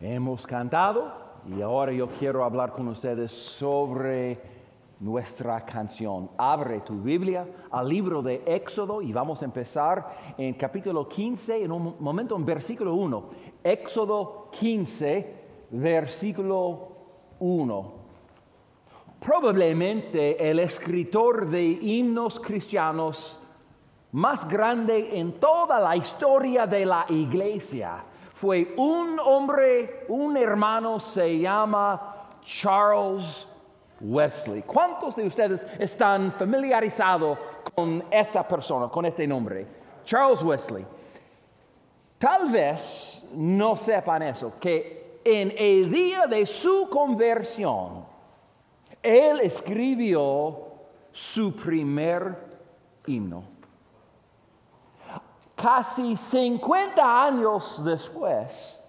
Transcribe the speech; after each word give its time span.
Hemos 0.00 0.46
cantado 0.46 1.10
y 1.48 1.62
ahora 1.62 1.90
yo 1.90 2.08
quiero 2.08 2.44
hablar 2.44 2.72
con 2.72 2.86
ustedes 2.88 3.32
sobre 3.32 4.38
nuestra 5.00 5.64
canción. 5.64 6.28
Abre 6.36 6.80
tu 6.80 7.00
Biblia 7.00 7.46
al 7.70 7.88
libro 7.88 8.20
de 8.20 8.42
Éxodo 8.44 9.00
y 9.00 9.10
vamos 9.10 9.40
a 9.40 9.46
empezar 9.46 10.34
en 10.36 10.52
capítulo 10.52 11.08
15, 11.08 11.64
en 11.64 11.72
un 11.72 11.96
momento 11.98 12.36
en 12.36 12.44
versículo 12.44 12.92
1. 12.92 13.24
Éxodo 13.64 14.50
15, 14.52 15.34
versículo 15.70 16.88
1. 17.38 17.92
Probablemente 19.18 20.50
el 20.50 20.58
escritor 20.58 21.48
de 21.48 21.64
himnos 21.64 22.38
cristianos 22.38 23.42
más 24.12 24.46
grande 24.46 25.18
en 25.18 25.40
toda 25.40 25.80
la 25.80 25.96
historia 25.96 26.66
de 26.66 26.84
la 26.84 27.06
iglesia 27.08 28.04
fue 28.40 28.74
un 28.76 29.18
hombre, 29.18 30.04
un 30.08 30.36
hermano, 30.36 31.00
se 31.00 31.38
llama 31.38 32.28
Charles 32.44 33.46
Wesley. 34.00 34.62
¿Cuántos 34.62 35.16
de 35.16 35.26
ustedes 35.26 35.66
están 35.78 36.32
familiarizados 36.32 37.38
con 37.74 38.04
esta 38.10 38.46
persona, 38.46 38.88
con 38.88 39.06
este 39.06 39.26
nombre? 39.26 39.66
Charles 40.04 40.42
Wesley. 40.42 40.84
Tal 42.18 42.50
vez 42.50 43.24
no 43.32 43.74
sepan 43.74 44.22
eso, 44.22 44.52
que 44.60 45.20
en 45.24 45.54
el 45.56 45.90
día 45.90 46.26
de 46.26 46.44
su 46.44 46.88
conversión, 46.90 48.04
él 49.02 49.40
escribió 49.40 50.58
su 51.10 51.56
primer 51.56 52.36
himno 53.06 53.55
casi 55.56 56.16
50 56.16 57.24
años 57.24 57.82
después, 57.84 58.80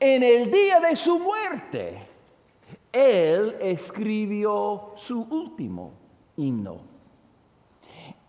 en 0.00 0.22
el 0.22 0.50
día 0.50 0.80
de 0.80 0.96
su 0.96 1.18
muerte, 1.18 2.00
él 2.90 3.56
escribió 3.60 4.92
su 4.96 5.20
último 5.22 5.92
himno. 6.36 6.80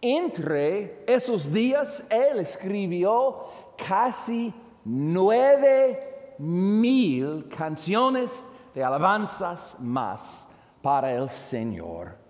Entre 0.02 1.04
esos 1.08 1.52
días, 1.52 2.04
él 2.10 2.40
escribió 2.40 3.48
casi 3.78 4.54
nueve 4.86 6.36
mil 6.38 7.50
canciones 7.50 8.30
de 8.76 8.84
alabanzas 8.84 9.76
más 9.80 10.48
para 10.82 11.14
el 11.14 11.30
Señor. 11.30 12.27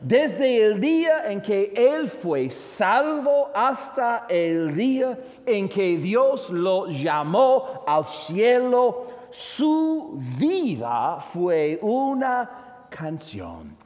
Desde 0.00 0.64
el 0.64 0.80
día 0.80 1.30
en 1.30 1.40
que 1.40 1.72
Él 1.74 2.10
fue 2.10 2.50
salvo 2.50 3.50
hasta 3.54 4.26
el 4.28 4.74
día 4.74 5.18
en 5.44 5.68
que 5.68 5.96
Dios 5.96 6.50
lo 6.50 6.86
llamó 6.86 7.84
al 7.86 8.06
cielo, 8.06 9.06
su 9.30 10.18
vida 10.38 11.18
fue 11.20 11.78
una 11.82 12.86
canción. 12.90 13.76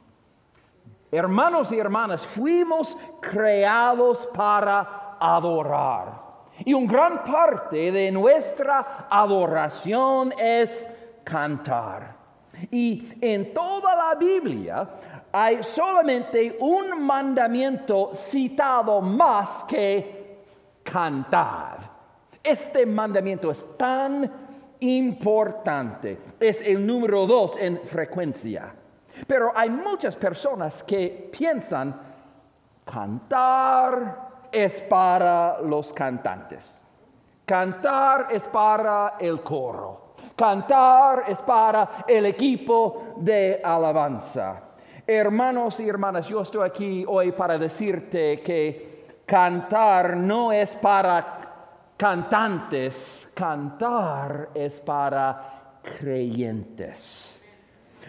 Hermanos 1.11 1.71
y 1.71 1.79
hermanas, 1.79 2.25
fuimos 2.25 2.97
creados 3.19 4.27
para 4.33 5.17
adorar. 5.19 6.21
Y 6.63 6.73
una 6.73 6.91
gran 6.91 7.23
parte 7.23 7.91
de 7.91 8.11
nuestra 8.11 9.07
adoración 9.09 10.33
es 10.37 10.87
cantar. 11.23 12.15
Y 12.69 13.13
en 13.19 13.53
toda 13.53 13.95
la 13.95 14.15
Biblia 14.15 14.87
hay 15.31 15.63
solamente 15.63 16.57
un 16.59 17.05
mandamiento 17.05 18.11
citado 18.15 19.01
más 19.01 19.63
que 19.63 20.37
cantar. 20.83 21.89
Este 22.43 22.85
mandamiento 22.85 23.51
es 23.51 23.77
tan 23.77 24.29
importante, 24.79 26.17
es 26.39 26.61
el 26.61 26.85
número 26.85 27.25
dos 27.27 27.55
en 27.57 27.79
frecuencia. 27.79 28.73
Pero 29.27 29.51
hay 29.55 29.69
muchas 29.69 30.15
personas 30.15 30.83
que 30.83 31.29
piensan, 31.31 31.95
cantar 32.83 34.47
es 34.51 34.81
para 34.81 35.61
los 35.61 35.93
cantantes. 35.93 36.81
Cantar 37.45 38.27
es 38.31 38.43
para 38.43 39.15
el 39.19 39.41
coro. 39.41 40.15
Cantar 40.35 41.25
es 41.27 41.39
para 41.41 42.05
el 42.07 42.25
equipo 42.25 43.13
de 43.17 43.61
alabanza. 43.63 44.70
Hermanos 45.13 45.77
y 45.81 45.89
hermanas, 45.89 46.29
yo 46.29 46.41
estoy 46.41 46.65
aquí 46.65 47.03
hoy 47.05 47.33
para 47.33 47.57
decirte 47.57 48.39
que 48.39 49.19
cantar 49.25 50.15
no 50.15 50.53
es 50.53 50.73
para 50.77 51.93
cantantes, 51.97 53.29
cantar 53.33 54.51
es 54.55 54.79
para 54.79 55.81
creyentes. 55.99 57.43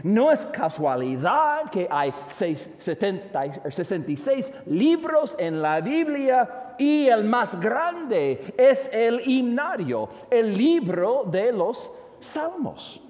No 0.05 0.31
es 0.31 0.47
casualidad 0.47 1.69
que 1.73 1.89
hay 1.91 2.15
66 2.29 4.53
libros 4.67 5.35
en 5.41 5.61
la 5.61 5.81
Biblia 5.81 6.77
y 6.79 7.09
el 7.09 7.25
más 7.25 7.59
grande 7.59 8.55
es 8.57 8.89
el 8.93 9.29
himnario, 9.29 10.09
el 10.31 10.57
libro 10.57 11.25
de 11.25 11.51
los 11.51 11.91
salmos. 12.21 13.03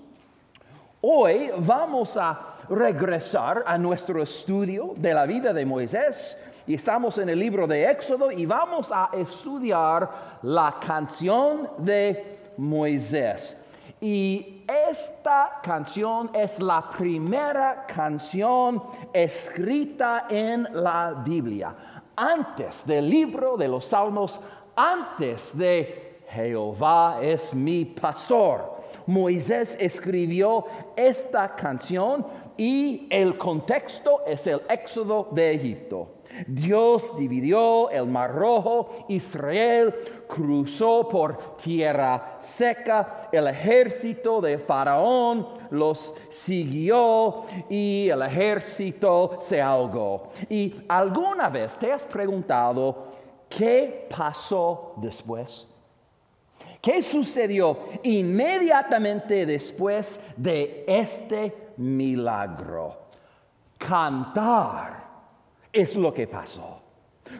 Hoy 1.04 1.50
vamos 1.58 2.16
a 2.16 2.38
regresar 2.68 3.64
a 3.66 3.76
nuestro 3.76 4.22
estudio 4.22 4.94
de 4.96 5.12
la 5.12 5.26
vida 5.26 5.52
de 5.52 5.66
Moisés. 5.66 6.38
Y 6.64 6.74
estamos 6.74 7.18
en 7.18 7.28
el 7.28 7.40
libro 7.40 7.66
de 7.66 7.90
Éxodo 7.90 8.30
y 8.30 8.46
vamos 8.46 8.88
a 8.92 9.10
estudiar 9.12 10.38
la 10.42 10.76
canción 10.86 11.70
de 11.78 12.52
Moisés. 12.56 13.56
Y 14.00 14.64
esta 14.68 15.58
canción 15.60 16.30
es 16.34 16.60
la 16.62 16.88
primera 16.88 17.84
canción 17.84 18.80
escrita 19.12 20.26
en 20.30 20.68
la 20.72 21.20
Biblia. 21.26 21.74
Antes 22.14 22.86
del 22.86 23.10
libro 23.10 23.56
de 23.56 23.66
los 23.66 23.86
Salmos, 23.86 24.38
antes 24.76 25.58
de 25.58 26.20
Jehová 26.28 27.18
es 27.20 27.52
mi 27.52 27.86
pastor. 27.86 28.72
Moisés 29.06 29.76
escribió 29.80 30.66
esta 30.97 31.54
canción 31.54 32.26
y 32.56 33.06
el 33.10 33.38
contexto 33.38 34.20
es 34.26 34.47
el 34.47 34.60
éxodo 34.69 35.28
de 35.32 35.54
Egipto. 35.54 36.08
Dios 36.47 37.16
dividió 37.16 37.91
el 37.91 38.06
mar 38.06 38.34
rojo, 38.34 39.04
Israel 39.08 39.94
cruzó 40.26 41.08
por 41.08 41.56
tierra 41.56 42.38
seca, 42.41 43.28
el 43.32 43.48
ejército 43.48 44.41
de 44.41 44.58
Faraón 44.58 45.47
los 45.70 46.14
siguió 46.30 47.42
y 47.69 48.09
el 48.09 48.22
ejército 48.22 49.38
se 49.42 49.60
ahogó. 49.60 50.30
¿Y 50.48 50.74
alguna 50.88 51.48
vez 51.48 51.76
te 51.76 51.92
has 51.92 52.03
preguntado 52.04 53.12
qué 53.48 54.06
pasó 54.14 54.94
después? 54.97 55.72
¿Qué 56.82 57.00
sucedió 57.00 57.78
inmediatamente 58.03 59.47
después 59.47 60.19
de 60.37 60.82
este 60.88 61.69
milagro? 61.76 63.03
Cantar 63.78 65.04
es 65.72 65.94
lo 65.94 66.12
que 66.12 66.26
pasó. 66.26 66.82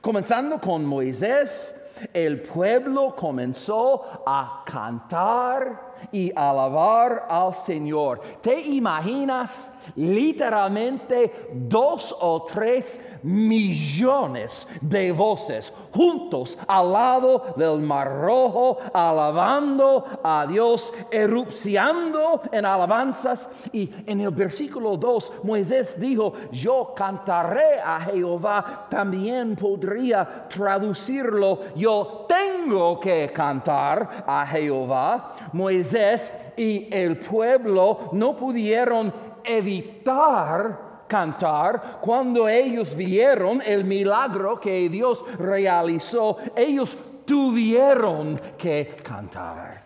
Comenzando 0.01 0.61
con 0.61 0.85
Moisés, 0.85 1.75
el 2.13 2.43
pueblo 2.43 3.15
comenzó 3.17 4.23
a 4.27 4.63
cantar 4.65 5.93
y 6.11 6.33
alabar 6.35 7.27
al 7.29 7.55
Señor. 7.55 8.21
¿Te 8.41 8.61
imaginas 8.61 9.73
literalmente 9.97 11.51
dos 11.53 12.15
o 12.21 12.45
tres 12.45 13.01
millones 13.23 14.67
de 14.81 15.13
voces 15.13 15.73
juntos 15.93 16.59
al 16.67 16.93
lado 16.93 17.55
del 17.57 17.81
mar 17.81 18.21
rojo, 18.21 18.79
alabando 18.93 20.05
a 20.23 20.47
Dios, 20.49 20.93
erupciando 21.11 22.43
en 22.51 22.65
alabanzas. 22.65 23.49
Y 23.73 23.91
en 24.07 24.21
el 24.21 24.31
versículo 24.31 24.97
2, 24.97 25.33
Moisés 25.45 25.99
dijo, 26.01 26.33
yo 26.51 26.93
cantaré 26.97 27.81
a 27.85 28.01
Jehová, 28.01 28.87
también 28.89 29.55
podría 29.55 30.49
traducirlo, 30.49 31.61
yo 31.83 32.27
tengo 32.29 33.01
que 33.01 33.33
cantar 33.33 34.25
a 34.25 34.47
Jehová. 34.47 35.33
Moisés 35.53 36.33
y 36.57 36.87
el 36.95 37.19
pueblo 37.19 38.11
no 38.13 38.37
pudieron 38.37 39.13
evitar 39.43 41.07
cantar 41.09 41.99
cuando 42.01 42.49
ellos 42.49 42.95
vieron 42.95 43.61
el 43.67 43.85
milagro 43.85 44.61
que 44.61 44.89
Dios 44.89 45.25
realizó. 45.39 46.37
Ellos 46.55 46.97
tuvieron 47.27 48.41
que 48.57 48.95
cantar. 49.03 49.83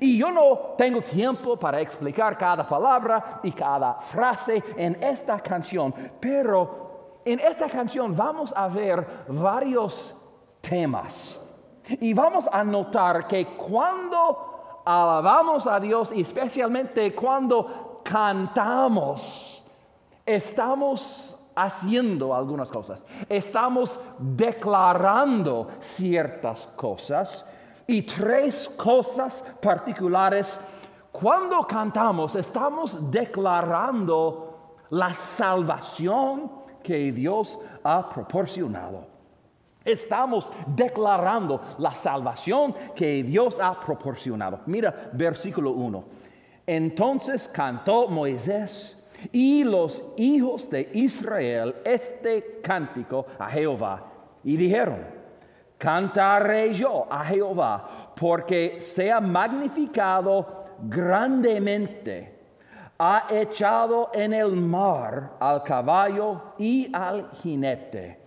Y 0.00 0.18
yo 0.18 0.32
no 0.32 0.74
tengo 0.76 1.02
tiempo 1.02 1.56
para 1.56 1.80
explicar 1.80 2.36
cada 2.36 2.66
palabra 2.66 3.38
y 3.44 3.52
cada 3.52 3.94
frase 3.94 4.60
en 4.76 5.00
esta 5.00 5.38
canción, 5.38 5.94
pero 6.18 7.20
en 7.24 7.38
esta 7.38 7.68
canción 7.68 8.16
vamos 8.16 8.52
a 8.56 8.66
ver 8.66 9.06
varios 9.28 10.16
temas. 10.62 11.38
Y 12.00 12.14
vamos 12.14 12.48
a 12.50 12.64
notar 12.64 13.26
que 13.26 13.46
cuando 13.48 14.82
alabamos 14.84 15.66
a 15.66 15.78
Dios 15.78 16.10
y 16.12 16.22
especialmente 16.22 17.14
cuando 17.14 18.00
cantamos, 18.02 19.64
estamos 20.24 21.38
haciendo 21.54 22.34
algunas 22.34 22.70
cosas, 22.70 23.04
estamos 23.28 23.98
declarando 24.18 25.68
ciertas 25.80 26.66
cosas 26.76 27.44
y 27.86 28.02
tres 28.02 28.68
cosas 28.70 29.44
particulares. 29.60 30.58
Cuando 31.10 31.66
cantamos, 31.66 32.34
estamos 32.36 33.10
declarando 33.10 34.76
la 34.90 35.12
salvación 35.12 36.50
que 36.82 37.12
Dios 37.12 37.58
ha 37.84 38.08
proporcionado. 38.08 39.11
Estamos 39.84 40.50
declarando 40.66 41.60
la 41.78 41.94
salvación 41.94 42.74
que 42.94 43.22
Dios 43.22 43.58
ha 43.60 43.78
proporcionado. 43.80 44.60
Mira 44.66 45.10
versículo 45.12 45.72
1. 45.72 46.04
Entonces 46.66 47.48
cantó 47.48 48.08
Moisés 48.08 48.98
y 49.30 49.64
los 49.64 50.02
hijos 50.16 50.68
de 50.70 50.88
Israel 50.92 51.74
este 51.84 52.60
cántico 52.62 53.26
a 53.38 53.48
Jehová 53.48 54.04
y 54.44 54.56
dijeron, 54.56 55.04
cantaré 55.78 56.72
yo 56.72 57.06
a 57.10 57.24
Jehová 57.24 58.12
porque 58.16 58.80
sea 58.80 59.20
magnificado 59.20 60.66
grandemente. 60.82 62.38
Ha 62.98 63.26
echado 63.30 64.10
en 64.14 64.32
el 64.32 64.52
mar 64.52 65.32
al 65.40 65.62
caballo 65.64 66.54
y 66.58 66.88
al 66.94 67.30
jinete. 67.42 68.21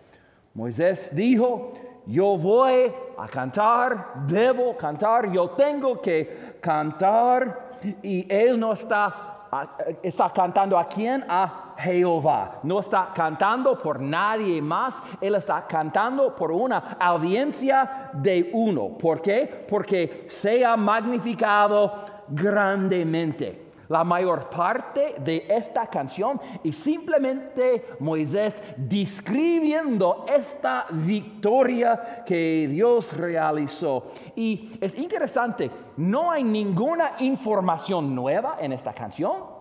Moisés 0.56 1.14
dijo, 1.14 1.74
yo 2.06 2.38
voy 2.38 2.92
a 3.18 3.28
cantar, 3.28 4.14
debo 4.26 4.76
cantar, 4.78 5.30
yo 5.30 5.50
tengo 5.50 6.00
que 6.02 6.56
cantar 6.62 7.78
y 8.02 8.26
él 8.34 8.58
no 8.58 8.72
está 8.72 9.32
está 10.02 10.32
cantando 10.32 10.78
a 10.78 10.88
quién? 10.88 11.24
A 11.30 11.76
Jehová. 11.78 12.60
No 12.64 12.80
está 12.80 13.12
cantando 13.14 13.78
por 13.78 14.02
nadie 14.02 14.62
más, 14.62 14.96
Él 15.22 15.36
está 15.36 15.66
cantando 15.68 16.36
por 16.36 16.52
una 16.52 16.98
audiencia 17.00 18.10
de 18.14 18.50
uno. 18.54 18.98
¿Por 18.98 19.22
qué? 19.22 19.66
Porque 19.70 20.28
sea 20.30 20.76
magnificado 20.76 21.94
grandemente 22.28 23.65
la 23.90 24.04
mayor 24.04 24.50
parte 24.50 25.16
de 25.20 25.46
esta 25.50 25.88
canción 25.88 26.40
y 26.64 26.72
simplemente 26.72 27.96
Moisés 28.00 28.62
describiendo 28.78 30.26
esta 30.28 30.86
victoria 30.92 32.24
que 32.26 32.68
Dios 32.70 33.16
realizó. 33.16 34.12
Y 34.36 34.78
es 34.82 34.98
interesante, 34.98 35.70
no 35.98 36.32
hay 36.32 36.44
ninguna 36.44 37.14
información 37.20 38.14
nueva 38.16 38.58
en 38.60 38.74
esta 38.74 38.94
canción. 38.94 39.56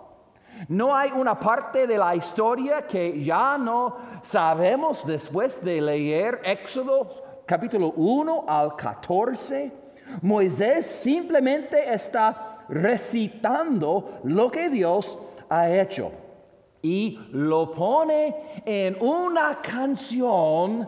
No 0.69 0.95
hay 0.95 1.11
una 1.11 1.39
parte 1.39 1.87
de 1.87 1.99
la 1.99 2.15
historia 2.15 2.87
que 2.87 3.23
ya 3.23 3.59
no 3.59 3.97
sabemos 4.23 5.05
después 5.05 5.63
de 5.63 5.81
leer 5.81 6.41
Éxodo 6.45 7.43
capítulo 7.45 7.93
1 7.97 8.45
al 8.47 8.77
14. 8.77 9.73
Moisés 10.23 10.87
simplemente 10.87 11.93
está 11.93 12.54
recitando 12.69 14.21
lo 14.25 14.51
que 14.51 14.69
Dios 14.69 15.19
ha 15.49 15.71
hecho 15.71 16.11
y 16.83 17.19
lo 17.33 17.73
pone 17.73 18.63
en 18.65 18.97
una 19.01 19.61
canción 19.61 20.87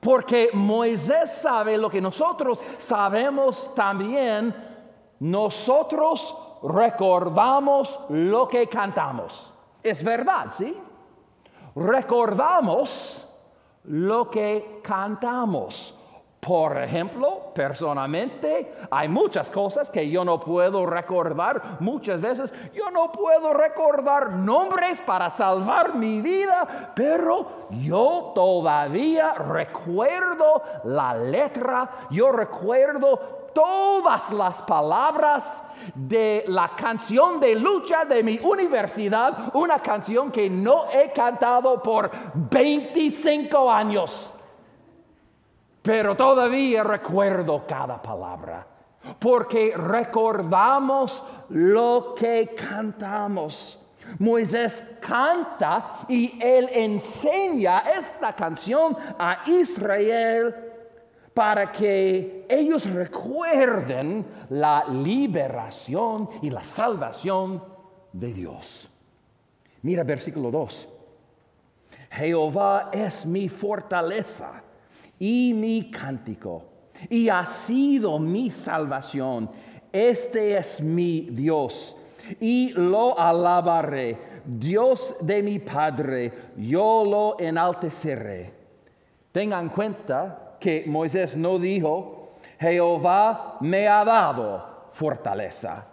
porque 0.00 0.50
Moisés 0.52 1.30
sabe 1.30 1.78
lo 1.78 1.88
que 1.88 2.00
nosotros 2.00 2.60
sabemos 2.78 3.72
también, 3.72 4.52
nosotros 5.20 6.36
recordamos 6.64 8.00
lo 8.08 8.48
que 8.48 8.68
cantamos. 8.68 9.52
Es 9.80 10.02
verdad, 10.02 10.46
¿sí? 10.50 10.76
Recordamos 11.76 13.24
lo 13.84 14.28
que 14.28 14.80
cantamos. 14.82 15.96
Por 16.44 16.76
ejemplo, 16.76 17.52
personalmente, 17.54 18.74
hay 18.90 19.06
muchas 19.06 19.48
cosas 19.48 19.88
que 19.88 20.10
yo 20.10 20.24
no 20.24 20.40
puedo 20.40 20.84
recordar. 20.84 21.76
Muchas 21.78 22.20
veces 22.20 22.52
yo 22.74 22.90
no 22.90 23.12
puedo 23.12 23.54
recordar 23.54 24.32
nombres 24.32 25.00
para 25.02 25.30
salvar 25.30 25.94
mi 25.94 26.20
vida, 26.20 26.90
pero 26.96 27.68
yo 27.70 28.32
todavía 28.34 29.34
recuerdo 29.34 30.64
la 30.82 31.14
letra, 31.14 32.08
yo 32.10 32.32
recuerdo 32.32 33.20
todas 33.54 34.28
las 34.32 34.62
palabras 34.62 35.62
de 35.94 36.42
la 36.48 36.70
canción 36.70 37.38
de 37.38 37.54
lucha 37.54 38.04
de 38.04 38.20
mi 38.24 38.40
universidad, 38.40 39.54
una 39.54 39.78
canción 39.78 40.32
que 40.32 40.50
no 40.50 40.90
he 40.90 41.12
cantado 41.12 41.80
por 41.80 42.10
25 42.34 43.70
años 43.70 44.31
pero 45.82 46.16
todavía 46.16 46.84
recuerdo 46.84 47.66
cada 47.66 48.00
palabra, 48.00 48.66
porque 49.18 49.74
recordamos 49.76 51.22
lo 51.50 52.14
que 52.16 52.54
cantamos. 52.56 53.78
Moisés 54.18 54.96
canta 55.00 56.04
y 56.08 56.38
él 56.40 56.68
enseña 56.72 57.80
esta 57.80 58.34
canción 58.34 58.96
a 59.18 59.42
Israel 59.46 60.54
para 61.34 61.72
que 61.72 62.46
ellos 62.48 62.88
recuerden 62.90 64.26
la 64.50 64.84
liberación 64.88 66.28
y 66.42 66.50
la 66.50 66.62
salvación 66.62 67.62
de 68.12 68.32
Dios. 68.32 68.88
Mira 69.82 70.04
versículo 70.04 70.50
2. 70.50 70.88
Jehová 72.10 72.90
es 72.92 73.24
mi 73.24 73.48
fortaleza 73.48 74.62
y 75.22 75.54
mi 75.54 75.88
cántico, 75.88 76.64
y 77.08 77.28
ha 77.28 77.46
sido 77.46 78.18
mi 78.18 78.50
salvación. 78.50 79.48
Este 79.92 80.56
es 80.56 80.80
mi 80.80 81.28
Dios, 81.30 81.96
y 82.40 82.72
lo 82.72 83.16
alabaré. 83.16 84.18
Dios 84.44 85.14
de 85.20 85.40
mi 85.40 85.60
Padre, 85.60 86.32
yo 86.56 87.04
lo 87.04 87.38
enalteceré. 87.38 88.52
Tengan 89.30 89.66
en 89.66 89.68
cuenta 89.68 90.56
que 90.58 90.82
Moisés 90.88 91.36
no 91.36 91.56
dijo, 91.56 92.32
Jehová 92.58 93.58
me 93.60 93.86
ha 93.86 94.04
dado 94.04 94.88
fortaleza. 94.90 95.86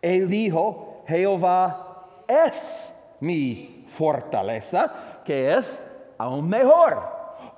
Él 0.00 0.28
dijo, 0.28 1.02
Jehová 1.08 2.04
es 2.28 2.94
mi 3.18 3.86
fortaleza, 3.88 5.20
que 5.24 5.56
es 5.56 5.84
aún 6.16 6.48
mejor, 6.48 7.02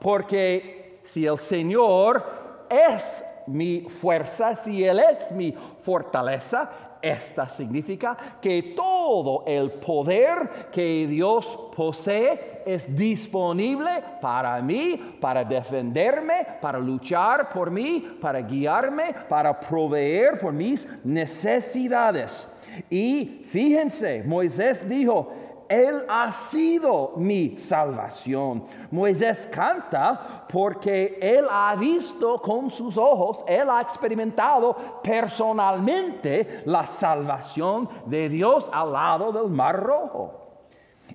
porque 0.01 0.80
si 1.13 1.27
el 1.27 1.39
Señor 1.39 2.25
es 2.69 3.25
mi 3.47 3.83
fuerza, 3.83 4.55
si 4.55 4.85
Él 4.85 5.01
es 5.01 5.31
mi 5.33 5.53
fortaleza, 5.83 6.71
esta 7.03 7.49
significa 7.49 8.17
que 8.41 8.75
todo 8.77 9.43
el 9.47 9.71
poder 9.73 10.69
que 10.71 11.07
Dios 11.09 11.59
posee 11.75 12.63
es 12.65 12.95
disponible 12.95 13.91
para 14.21 14.61
mí, 14.61 15.17
para 15.21 15.43
defenderme, 15.43 16.47
para 16.61 16.79
luchar 16.79 17.49
por 17.49 17.71
mí, 17.71 18.19
para 18.21 18.41
guiarme, 18.43 19.15
para 19.29 19.59
proveer 19.59 20.39
por 20.39 20.53
mis 20.53 20.87
necesidades. 21.03 22.47
Y 22.89 23.47
fíjense, 23.49 24.23
Moisés 24.25 24.89
dijo, 24.89 25.33
él 25.71 26.05
ha 26.09 26.33
sido 26.33 27.13
mi 27.15 27.57
salvación. 27.57 28.65
Moisés 28.91 29.49
canta 29.53 30.45
porque 30.49 31.17
Él 31.23 31.47
ha 31.49 31.77
visto 31.77 32.43
con 32.43 32.73
sus 32.73 32.97
ojos, 32.97 33.45
Él 33.47 33.71
ha 33.71 33.81
experimentado 33.81 34.75
personalmente 35.01 36.63
la 36.65 36.85
salvación 36.85 37.89
de 38.07 38.29
Dios 38.29 38.69
al 38.73 38.93
lado 38.93 39.31
del 39.31 39.49
Mar 39.49 39.81
Rojo. 39.81 40.65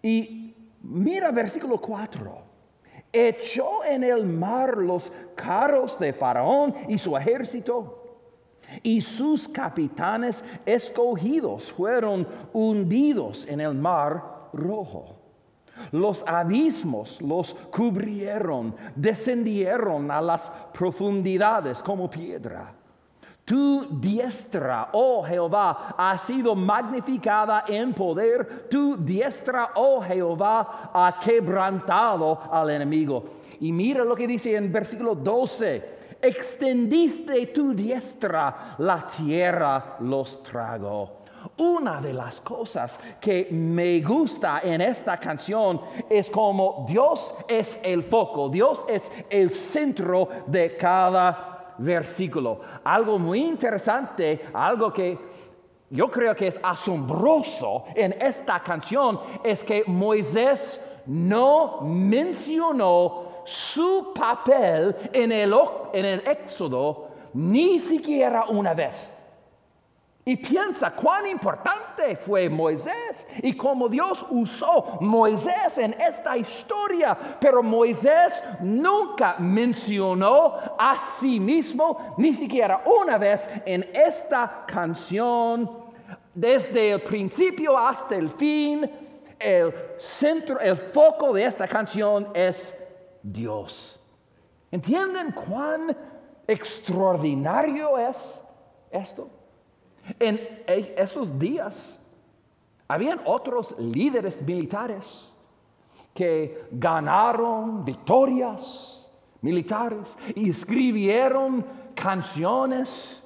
Y 0.02 0.56
mira 0.84 1.32
versículo 1.32 1.82
4 1.82 2.46
echó 3.12 3.84
en 3.84 4.04
el 4.06 4.26
mar 4.26 4.78
los 4.78 5.12
carros 5.36 5.98
de 6.00 6.12
Faraón 6.14 6.76
y 6.88 6.98
su 6.98 7.16
ejército. 7.18 8.02
Y 8.84 9.00
sus 9.00 9.48
capitanes 9.48 10.44
escogidos 10.66 11.72
fueron 11.72 12.28
hundidos 12.52 13.46
en 13.48 13.62
el 13.62 13.74
mar 13.74 14.35
rojo. 14.56 15.18
Los 15.92 16.24
abismos 16.26 17.22
los 17.22 17.54
cubrieron, 17.72 18.76
descendieron 18.96 20.10
a 20.10 20.22
las 20.22 20.50
profundidades 20.74 21.80
como 21.84 22.10
piedra. 22.10 22.74
Tu 23.44 23.86
diestra, 24.00 24.90
oh 24.94 25.24
Jehová, 25.24 25.94
ha 25.96 26.18
sido 26.18 26.56
magnificada 26.56 27.66
en 27.68 27.94
poder. 27.94 28.68
Tu 28.70 28.98
diestra, 28.98 29.72
oh 29.76 30.02
Jehová, 30.02 30.90
ha 30.92 31.20
quebrantado 31.24 32.40
al 32.52 32.72
enemigo. 32.72 33.24
Y 33.60 33.72
mira 33.72 34.04
lo 34.04 34.16
que 34.16 34.28
dice 34.28 34.56
en 34.56 34.72
versículo 34.72 35.14
12. 35.14 35.94
extendiste 36.22 37.48
tu 37.48 37.74
diestra, 37.76 38.76
la 38.80 39.06
tierra 39.06 39.98
los 40.00 40.42
tragó. 40.42 41.25
Una 41.58 42.02
de 42.02 42.14
las 42.14 42.42
cosas 42.42 43.00
que 43.20 43.48
me 43.52 44.02
gusta 44.02 44.62
en 44.64 44.82
esta 44.82 45.18
canción 45.18 45.80
es 46.10 46.30
como 46.30 46.86
Dios 46.88 47.34
es 47.48 47.80
el 47.84 48.04
foco, 48.04 48.50
Dios 48.50 48.84
es 48.88 49.10
el 49.30 49.52
centro 49.52 50.28
de 50.48 50.76
cada 50.76 51.74
versículo. 51.78 52.60
Algo 52.84 53.20
muy 53.20 53.40
interesante, 53.40 54.46
algo 54.54 54.92
que 54.92 55.18
yo 55.90 56.10
creo 56.10 56.36
que 56.36 56.48
es 56.48 56.60
asombroso 56.64 57.86
en 57.96 58.16
esta 58.20 58.62
canción 58.62 59.20
es 59.44 59.64
que 59.64 59.84
Moisés 59.86 60.80
no 61.06 61.82
mencionó 61.82 63.26
su 63.46 64.12
papel 64.14 64.96
en 65.14 65.32
el, 65.32 65.54
en 65.94 66.06
el 66.06 66.28
éxodo 66.28 67.10
ni 67.34 67.80
siquiera 67.80 68.46
una 68.50 68.74
vez. 68.74 69.15
Y 70.28 70.38
piensa 70.38 70.90
cuán 70.90 71.28
importante 71.28 72.16
fue 72.16 72.50
Moisés 72.50 73.28
y 73.44 73.56
cómo 73.56 73.88
Dios 73.88 74.26
usó 74.32 74.98
Moisés 75.00 75.78
en 75.78 75.94
esta 76.02 76.36
historia. 76.36 77.16
Pero 77.40 77.62
Moisés 77.62 78.34
nunca 78.60 79.36
mencionó 79.38 80.56
a 80.80 80.98
sí 81.20 81.40
mismo, 81.40 82.16
ni 82.18 82.34
siquiera 82.34 82.82
una 82.86 83.20
vez 83.20 83.48
en 83.68 83.88
esta 83.94 84.64
canción. 84.66 85.86
Desde 86.34 86.94
el 86.94 87.02
principio 87.04 87.78
hasta 87.78 88.16
el 88.16 88.32
fin, 88.32 88.90
el 89.38 89.72
centro, 90.00 90.60
el 90.60 90.76
foco 90.76 91.34
de 91.34 91.46
esta 91.46 91.68
canción 91.68 92.30
es 92.34 92.76
Dios. 93.22 94.02
¿Entienden 94.72 95.34
cuán 95.34 95.96
extraordinario 96.48 98.00
es 98.00 98.42
esto? 98.90 99.30
En 100.20 100.40
esos 100.68 101.38
días 101.38 102.00
habían 102.88 103.20
otros 103.26 103.76
líderes 103.80 104.42
militares 104.42 105.34
que 106.14 106.68
ganaron 106.72 107.84
victorias 107.84 109.12
militares 109.42 110.18
y 110.36 110.50
escribieron 110.50 111.66
canciones, 111.94 113.24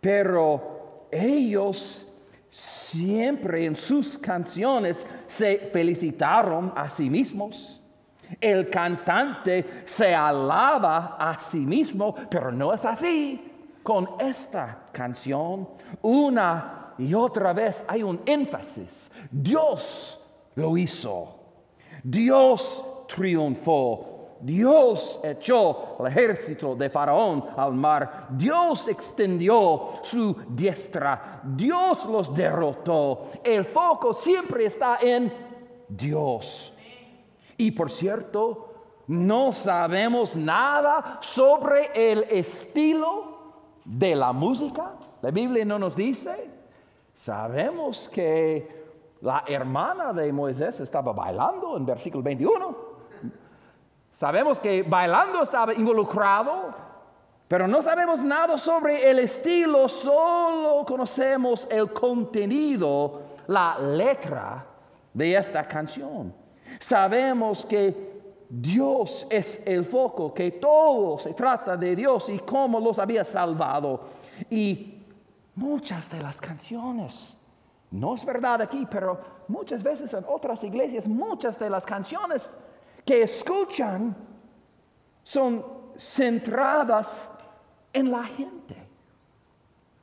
pero 0.00 1.06
ellos 1.10 2.06
siempre 2.48 3.66
en 3.66 3.76
sus 3.76 4.18
canciones 4.18 5.06
se 5.26 5.70
felicitaron 5.72 6.72
a 6.76 6.88
sí 6.88 7.10
mismos. 7.10 7.82
El 8.40 8.70
cantante 8.70 9.82
se 9.84 10.14
alaba 10.14 11.16
a 11.18 11.38
sí 11.40 11.60
mismo, 11.60 12.14
pero 12.30 12.52
no 12.52 12.72
es 12.72 12.84
así 12.84 13.49
con 13.82 14.08
esta 14.18 14.88
canción, 14.92 15.68
una 16.02 16.94
y 16.98 17.14
otra 17.14 17.52
vez 17.52 17.84
hay 17.88 18.02
un 18.02 18.20
énfasis. 18.26 19.10
Dios 19.30 20.20
lo 20.54 20.76
hizo. 20.76 21.36
Dios 22.02 22.84
triunfó. 23.08 24.06
Dios 24.42 25.20
echó 25.22 25.96
el 26.00 26.06
ejército 26.06 26.74
de 26.74 26.88
Faraón 26.88 27.44
al 27.56 27.74
mar. 27.74 28.28
Dios 28.30 28.88
extendió 28.88 30.00
su 30.02 30.34
diestra. 30.48 31.40
Dios 31.42 32.04
los 32.06 32.34
derrotó. 32.34 33.28
El 33.44 33.64
foco 33.66 34.14
siempre 34.14 34.66
está 34.66 34.98
en 35.00 35.32
Dios. 35.88 36.72
Y 37.56 37.70
por 37.72 37.90
cierto, 37.90 38.70
no 39.08 39.52
sabemos 39.52 40.34
nada 40.36 41.18
sobre 41.20 41.90
el 41.94 42.24
estilo 42.30 43.39
de 43.84 44.14
la 44.14 44.32
música. 44.32 44.92
La 45.22 45.30
Biblia 45.30 45.64
no 45.64 45.78
nos 45.78 45.96
dice. 45.96 46.50
Sabemos 47.14 48.08
que 48.08 48.80
la 49.20 49.44
hermana 49.46 50.12
de 50.12 50.32
Moisés 50.32 50.80
estaba 50.80 51.12
bailando 51.12 51.76
en 51.76 51.84
versículo 51.84 52.22
21. 52.22 52.90
Sabemos 54.12 54.60
que 54.60 54.82
bailando 54.82 55.42
estaba 55.42 55.72
involucrado, 55.74 56.74
pero 57.48 57.66
no 57.66 57.82
sabemos 57.82 58.22
nada 58.22 58.58
sobre 58.58 59.10
el 59.10 59.18
estilo, 59.18 59.88
solo 59.88 60.84
conocemos 60.86 61.66
el 61.70 61.92
contenido, 61.92 63.22
la 63.46 63.78
letra 63.78 64.66
de 65.12 65.36
esta 65.36 65.66
canción. 65.66 66.34
Sabemos 66.78 67.64
que 67.66 68.09
Dios 68.50 69.28
es 69.30 69.62
el 69.64 69.84
foco, 69.84 70.34
que 70.34 70.50
todo 70.50 71.20
se 71.20 71.34
trata 71.34 71.76
de 71.76 71.94
Dios 71.94 72.28
y 72.28 72.40
cómo 72.40 72.80
los 72.80 72.98
había 72.98 73.24
salvado. 73.24 74.00
Y 74.50 75.04
muchas 75.54 76.10
de 76.10 76.20
las 76.20 76.40
canciones, 76.40 77.36
no 77.92 78.16
es 78.16 78.24
verdad 78.24 78.62
aquí, 78.62 78.88
pero 78.90 79.20
muchas 79.46 79.84
veces 79.84 80.12
en 80.14 80.24
otras 80.26 80.64
iglesias, 80.64 81.06
muchas 81.06 81.60
de 81.60 81.70
las 81.70 81.86
canciones 81.86 82.58
que 83.04 83.22
escuchan 83.22 84.16
son 85.22 85.64
centradas 85.96 87.30
en 87.92 88.10
la 88.10 88.24
gente, 88.24 88.76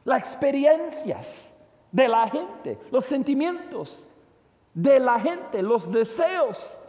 las 0.06 0.20
experiencias 0.20 1.52
de 1.92 2.08
la 2.08 2.30
gente, 2.30 2.80
los 2.92 3.04
sentimientos 3.06 4.08
de 4.74 5.02
la 5.02 5.20
gente, 5.20 5.62
los 5.62 5.92
deseos 5.92 6.80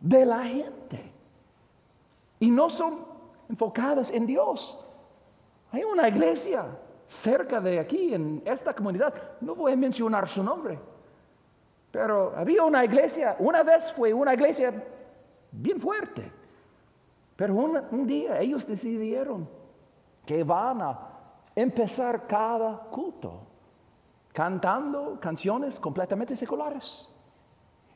de 0.00 0.26
la 0.26 0.42
gente. 0.44 1.12
Y 2.38 2.50
no 2.50 2.70
son 2.70 3.04
enfocadas 3.48 4.10
en 4.10 4.26
Dios. 4.26 4.78
Hay 5.72 5.84
una 5.84 6.08
iglesia 6.08 6.66
cerca 7.06 7.60
de 7.60 7.78
aquí, 7.78 8.14
en 8.14 8.42
esta 8.44 8.72
comunidad, 8.72 9.12
no 9.40 9.54
voy 9.54 9.72
a 9.72 9.76
mencionar 9.76 10.28
su 10.28 10.42
nombre, 10.42 10.78
pero 11.90 12.32
había 12.36 12.62
una 12.62 12.84
iglesia, 12.84 13.36
una 13.40 13.62
vez 13.64 13.92
fue 13.92 14.14
una 14.14 14.32
iglesia 14.32 14.72
bien 15.50 15.80
fuerte, 15.80 16.30
pero 17.34 17.54
un, 17.54 18.06
día 18.06 18.38
ellos 18.38 18.66
decidieron 18.66 19.48
que 20.24 20.44
van 20.44 20.82
a 20.82 20.98
empezar 21.56 22.28
cada 22.28 22.78
culto 22.78 23.40
cantando 24.32 25.18
canciones 25.18 25.80
completamente 25.80 26.36
seculares. 26.36 27.09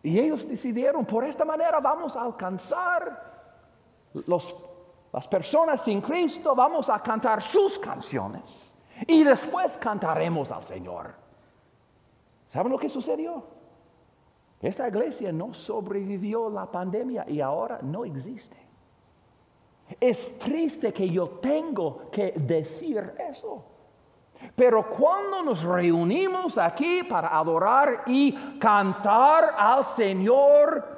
Y 0.05 0.21
ellos 0.21 0.47
decidieron, 0.47 1.07
por 1.07 1.25
esta 1.25 1.47
manera 1.47 1.81
vamos 1.81 2.15
a 2.15 2.21
alcanzar 2.21 3.33
las 4.13 5.29
personas 5.29 5.83
sin 5.83 6.03
Cristo, 6.03 6.55
vamos 6.55 6.91
a 6.91 7.03
cantar 7.03 7.43
sus 7.43 7.79
canciones 7.79 8.75
y 9.07 9.25
después 9.25 9.73
cantaremos 9.79 10.51
al 10.53 10.63
Señor. 10.63 11.15
¿Saben 12.51 12.71
lo 12.71 12.79
que 12.79 12.91
sucedió? 12.91 13.45
Esta 14.61 14.89
iglesia 14.89 15.33
no 15.33 15.55
sobrevivió 15.55 16.51
la 16.51 16.71
pandemia 16.71 17.25
y 17.27 17.41
ahora 17.41 17.81
no 17.81 18.05
existe. 18.05 18.59
Es 19.99 20.39
triste 20.39 20.93
que 20.93 21.09
yo 21.09 21.29
tengo 21.41 22.11
que 22.11 22.33
decir 22.33 23.15
eso. 23.19 23.65
Pero 24.55 24.89
cuando 24.89 25.43
nos 25.43 25.63
reunimos 25.63 26.59
aquí 26.59 27.03
para 27.03 27.29
adorar 27.29 28.03
y 28.07 28.33
cantar 28.59 29.55
al 29.59 29.85
Señor, 29.87 30.95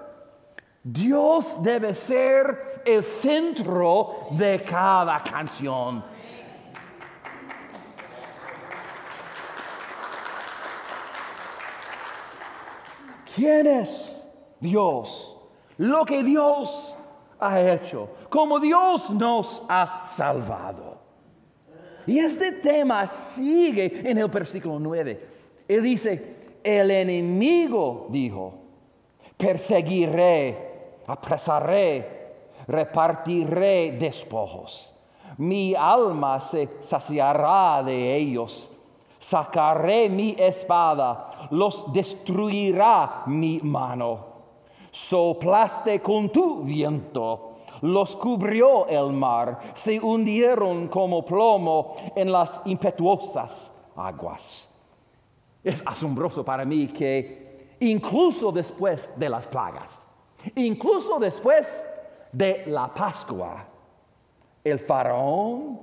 Dios 0.83 1.61
debe 1.62 1.95
ser 1.95 2.83
el 2.85 3.03
centro 3.03 4.29
de 4.31 4.62
cada 4.62 5.21
canción. 5.21 6.05
¿Quién 13.35 13.67
es 13.67 14.23
Dios? 14.61 15.37
Lo 15.79 16.05
que 16.07 16.23
Dios 16.23 16.97
ha 17.38 17.61
hecho, 17.61 18.09
como 18.31 18.59
Dios 18.59 19.11
nos 19.11 19.62
ha 19.69 20.07
salvado. 20.07 21.06
Y 22.07 22.19
este 22.19 22.53
tema 22.53 23.07
sigue 23.07 24.03
en 24.09 24.19
el 24.19 24.29
versículo 24.29 24.79
9. 24.79 25.29
Él 25.67 25.83
dice, 25.83 26.37
el 26.63 26.91
enemigo 26.91 28.07
dijo, 28.11 28.55
perseguiré, 29.37 31.01
apresaré, 31.07 32.35
repartiré 32.69 33.93
despojos. 33.93 34.95
Mi 35.39 35.75
alma 35.75 36.41
se 36.41 36.69
saciará 36.83 37.83
de 37.83 38.17
ellos. 38.17 38.71
Sacaré 39.19 40.09
mi 40.09 40.37
espada, 40.39 41.49
los 41.51 41.93
destruirá 41.93 43.25
mi 43.27 43.59
mano. 43.61 44.37
Soplaste 44.93 46.01
con 46.01 46.29
tu 46.31 46.63
viento 46.63 47.46
los 47.83 48.16
cubrió 48.16 48.87
el 48.88 49.12
mar, 49.12 49.61
se 49.75 50.00
hundieron 50.00 50.88
como 50.88 51.25
plomo 51.25 51.97
en 52.14 52.33
las 52.33 52.61
impetuosas 52.64 53.73
aguas. 53.97 54.68
Es 55.62 55.83
asombroso 55.85 56.45
para 56.45 56.64
mí 56.64 56.88
que 56.88 57.76
incluso 57.80 58.52
después 58.52 59.09
de 59.16 59.28
las 59.28 59.47
plagas, 59.47 60.06
incluso 60.54 61.18
después 61.18 61.66
de 62.33 62.64
la 62.66 62.92
Pascua, 62.92 63.64
El 64.62 64.80
faraón 64.80 65.78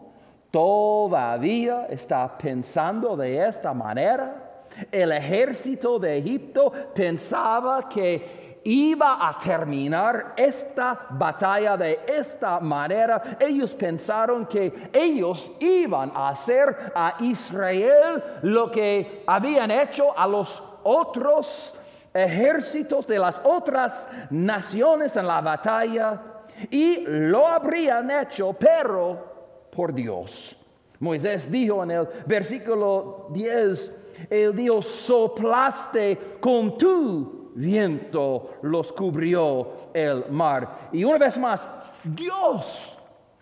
todavía 0.52 1.88
está 1.90 2.38
pensando 2.38 3.16
de 3.16 3.48
esta 3.48 3.74
manera. 3.74 4.68
El 4.92 5.12
ejército 5.14 5.98
de 5.98 6.18
Egipto 6.18 6.72
pensaba 6.94 7.88
que 7.88 8.43
iba 8.64 9.28
a 9.28 9.38
terminar 9.38 10.34
esta 10.38 11.08
batalla 11.10 11.78
de 11.78 12.00
esta 12.08 12.60
manera. 12.60 13.38
Ellos 13.40 13.74
pensaron 13.74 14.46
que 14.46 14.90
ellos 14.94 15.50
iban 15.60 16.12
a 16.16 16.30
hacer 16.30 16.92
a 16.96 17.16
Israel 17.20 18.24
lo 18.44 18.72
que 18.72 19.24
habían 19.28 19.72
hecho 19.72 20.18
a 20.18 20.28
los 20.28 20.64
otros 20.84 21.74
ejércitos 22.14 23.08
de 23.08 23.20
las 23.20 23.42
otras 23.44 24.08
naciones 24.30 25.16
en 25.16 25.28
la 25.28 25.42
batalla 25.42 26.22
y 26.70 27.04
lo 27.08 27.48
habrían 27.48 28.10
hecho, 28.12 28.54
pero 28.54 29.68
por 29.72 29.94
Dios. 29.94 30.56
Moisés 31.00 31.52
dijo 31.52 31.84
en 31.84 31.92
el 31.92 32.08
versículo 32.26 33.28
10, 33.32 33.92
el 34.30 34.56
Dios 34.56 34.86
soplaste 34.86 36.38
con 36.40 36.78
tu 36.78 37.43
viento, 37.56 38.56
los 38.62 38.92
cubrió 38.94 39.90
el 39.94 40.30
mar. 40.30 40.90
Y 40.92 41.04
una 41.04 41.18
vez 41.18 41.38
más, 41.38 41.68
Dios 42.04 42.98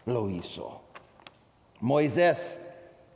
lo 0.05 0.29
hizo. 0.29 0.81
Moisés 1.79 2.59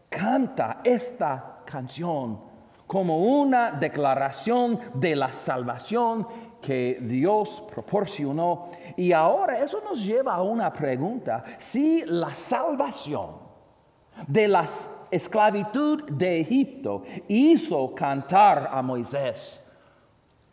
canta 0.10 0.82
esta 0.84 1.62
canción 1.66 2.40
como 2.88 3.20
una 3.20 3.72
declaración 3.72 4.80
de 4.94 5.16
la 5.16 5.32
salvación 5.32 6.28
que 6.62 7.00
Dios 7.02 7.64
proporcionó. 7.72 8.70
Y 8.96 9.12
ahora 9.12 9.60
eso 9.60 9.82
nos 9.82 10.04
lleva 10.04 10.36
a 10.36 10.42
una 10.42 10.72
pregunta. 10.72 11.44
Si 11.58 12.04
la 12.06 12.34
salvación 12.34 13.32
de 14.28 14.48
la 14.48 14.66
esclavitud 15.12 16.04
de 16.12 16.42
Egipto 16.42 17.04
hizo 17.28 17.94
cantar 17.94 18.70
a 18.72 18.82
Moisés, 18.82 19.62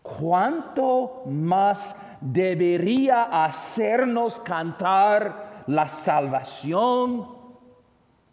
¿cuánto 0.02 1.22
más 1.26 1.94
debería 2.20 3.44
hacernos 3.44 4.40
cantar 4.40 5.64
la 5.66 5.88
salvación 5.88 7.28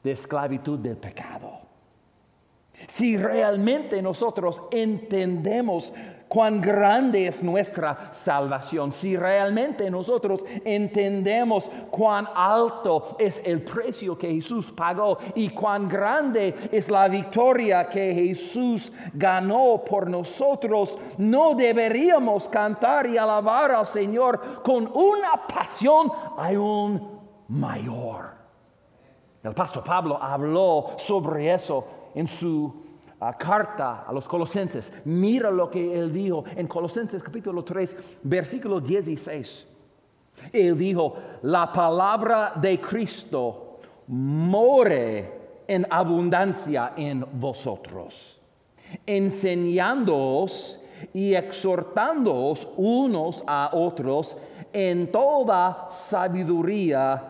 de 0.04 0.12
esclavitud 0.12 0.80
del 0.80 0.98
pecado? 0.98 1.60
Si 2.88 3.18
realmente 3.18 4.02
nosotros 4.02 4.62
entendemos 4.72 5.94
cuán 6.30 6.62
grande 6.62 7.28
es 7.28 7.44
nuestra 7.44 8.14
salvación, 8.14 8.94
si 8.94 9.18
realmente 9.18 9.90
nosotros 9.90 10.46
entendemos 10.64 11.70
cuán 11.90 12.28
alto 12.36 13.18
es 13.20 13.42
el 13.44 13.64
precio 13.64 14.18
que 14.18 14.36
Jesús 14.36 14.72
pagó 14.72 15.18
y 15.34 15.50
cuán 15.50 15.90
grande 15.90 16.70
es 16.72 16.90
la 16.90 17.08
victoria 17.08 17.90
que 17.90 18.14
Jesús 18.14 18.94
ganó 19.14 19.84
por 19.84 20.08
nosotros, 20.08 20.98
no 21.18 21.56
deberíamos 21.56 22.48
cantar 22.48 23.08
y 23.08 23.18
alabar 23.18 23.72
al 23.72 23.88
Señor 23.88 24.62
con 24.64 24.86
una 24.86 25.48
pasión 25.52 26.12
aún 26.38 27.20
mayor. 27.48 28.30
El 29.42 29.56
pastor 29.56 29.84
Pablo 29.84 30.22
habló 30.22 30.92
sobre 30.98 31.54
eso 31.54 31.86
en 32.14 32.28
su 32.28 32.89
ah, 33.20 33.38
carta 33.38 34.06
a 34.08 34.14
los 34.14 34.28
colosenses. 34.28 34.92
Mira 35.06 35.52
lo 35.52 35.70
que 35.70 36.00
él 36.00 36.12
dijo 36.12 36.44
en 36.56 36.68
Colosenses 36.68 37.24
capítulo 37.24 37.64
3, 37.64 38.20
versículo 38.24 38.80
16. 38.80 39.68
Él 40.54 40.78
dijo, 40.78 41.16
la 41.44 41.72
palabra 41.72 42.54
de 42.56 42.80
Cristo 42.80 43.80
more 44.08 45.40
en 45.68 45.86
abundancia 45.90 46.94
en 46.96 47.26
vosotros, 47.34 48.40
enseñándoos 49.06 50.80
y 51.14 51.36
exhortándoos 51.36 52.68
unos 52.76 53.44
a 53.46 53.70
otros 53.74 54.36
en 54.74 55.12
toda 55.12 55.90
sabiduría 55.92 57.29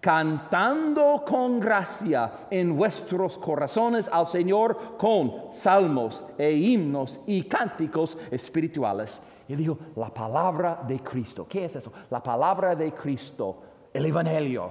cantando 0.00 1.22
con 1.26 1.60
gracia 1.60 2.46
en 2.50 2.76
vuestros 2.76 3.36
corazones 3.36 4.08
al 4.08 4.26
Señor 4.26 4.96
con 4.96 5.52
salmos 5.52 6.24
e 6.38 6.52
himnos 6.52 7.20
y 7.26 7.42
cánticos 7.42 8.16
espirituales. 8.30 9.20
Y 9.46 9.56
dijo, 9.56 9.78
la 9.96 10.08
palabra 10.08 10.80
de 10.86 11.00
Cristo. 11.00 11.46
¿Qué 11.48 11.66
es 11.66 11.76
eso? 11.76 11.92
La 12.10 12.22
palabra 12.22 12.74
de 12.74 12.92
Cristo, 12.92 13.62
el 13.92 14.06
Evangelio, 14.06 14.70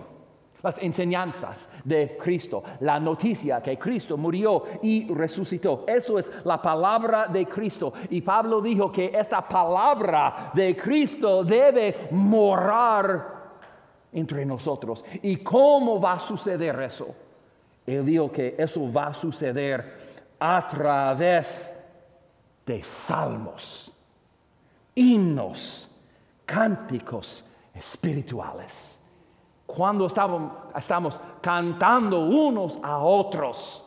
las 0.64 0.78
enseñanzas 0.80 1.68
de 1.84 2.18
Cristo, 2.18 2.64
la 2.80 3.00
noticia 3.00 3.62
que 3.62 3.78
Cristo 3.78 4.18
murió 4.18 4.64
y 4.82 5.14
resucitó. 5.14 5.84
Eso 5.88 6.18
es 6.18 6.32
la 6.44 6.62
palabra 6.62 7.28
de 7.28 7.46
Cristo. 7.46 7.94
Y 8.10 8.22
Pablo 8.22 8.62
dijo 8.62 8.92
que 8.92 9.12
esta 9.14 9.48
palabra 9.48 10.52
de 10.54 10.76
Cristo 10.76 11.44
debe 11.44 12.08
morar 12.12 13.39
entre 14.14 14.46
nosotros. 14.46 15.04
¿Y 15.22 15.38
cómo 15.38 16.00
va 16.00 16.14
a 16.14 16.20
suceder 16.20 16.80
eso? 16.82 17.08
Él 17.86 18.06
dijo 18.06 18.32
que 18.32 18.56
eso 18.58 18.92
va 18.92 19.08
a 19.08 19.14
suceder 19.14 19.98
a 20.40 20.68
través 20.68 21.76
de 22.66 22.84
salmos, 22.84 23.92
himnos, 24.96 25.90
cánticos 26.46 27.44
espirituales. 27.74 29.00
Cuando 29.66 30.08
estamos, 30.08 30.52
estamos 30.76 31.20
cantando 31.42 32.22
unos 32.22 32.80
a 32.84 32.98
otros 33.00 33.86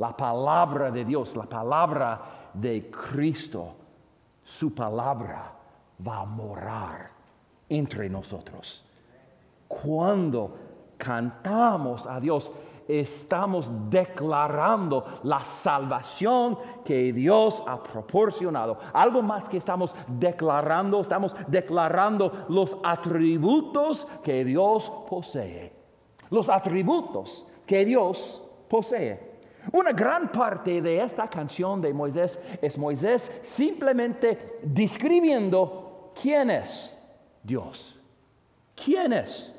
la 0.00 0.16
palabra 0.16 0.90
de 0.90 1.04
Dios, 1.04 1.36
la 1.36 1.44
palabra 1.44 2.20
de 2.54 2.90
Cristo, 2.90 3.74
su 4.42 4.74
palabra 4.74 5.52
va 6.06 6.20
a 6.20 6.24
morar 6.24 7.10
entre 7.68 8.08
nosotros. 8.08 8.82
Cuando 9.70 10.56
cantamos 10.98 12.04
a 12.04 12.18
Dios, 12.18 12.50
estamos 12.88 13.70
declarando 13.88 15.04
la 15.22 15.44
salvación 15.44 16.58
que 16.84 17.12
Dios 17.12 17.62
ha 17.68 17.80
proporcionado. 17.80 18.78
Algo 18.92 19.22
más 19.22 19.48
que 19.48 19.58
estamos 19.58 19.94
declarando, 20.08 21.00
estamos 21.00 21.36
declarando 21.46 22.46
los 22.48 22.76
atributos 22.82 24.08
que 24.24 24.44
Dios 24.44 24.92
posee. 25.08 25.72
Los 26.30 26.48
atributos 26.48 27.46
que 27.64 27.84
Dios 27.84 28.42
posee. 28.68 29.30
Una 29.72 29.92
gran 29.92 30.32
parte 30.32 30.82
de 30.82 31.00
esta 31.00 31.28
canción 31.30 31.80
de 31.80 31.94
Moisés 31.94 32.36
es 32.60 32.76
Moisés 32.76 33.30
simplemente 33.44 34.58
describiendo 34.64 36.10
quién 36.20 36.50
es 36.50 36.92
Dios. 37.44 37.96
¿Quién 38.74 39.12
es 39.12 39.54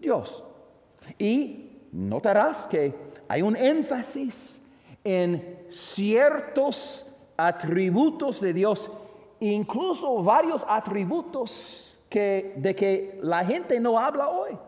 Dios. 0.00 0.44
Y 1.18 1.70
notarás 1.92 2.66
que 2.66 2.94
hay 3.28 3.42
un 3.42 3.56
énfasis 3.56 4.60
en 5.04 5.64
ciertos 5.68 7.06
atributos 7.36 8.40
de 8.40 8.52
Dios, 8.52 8.90
incluso 9.40 10.22
varios 10.22 10.64
atributos 10.68 11.96
que, 12.08 12.54
de 12.56 12.74
que 12.74 13.18
la 13.22 13.44
gente 13.44 13.78
no 13.80 13.98
habla 13.98 14.28
hoy. 14.28 14.58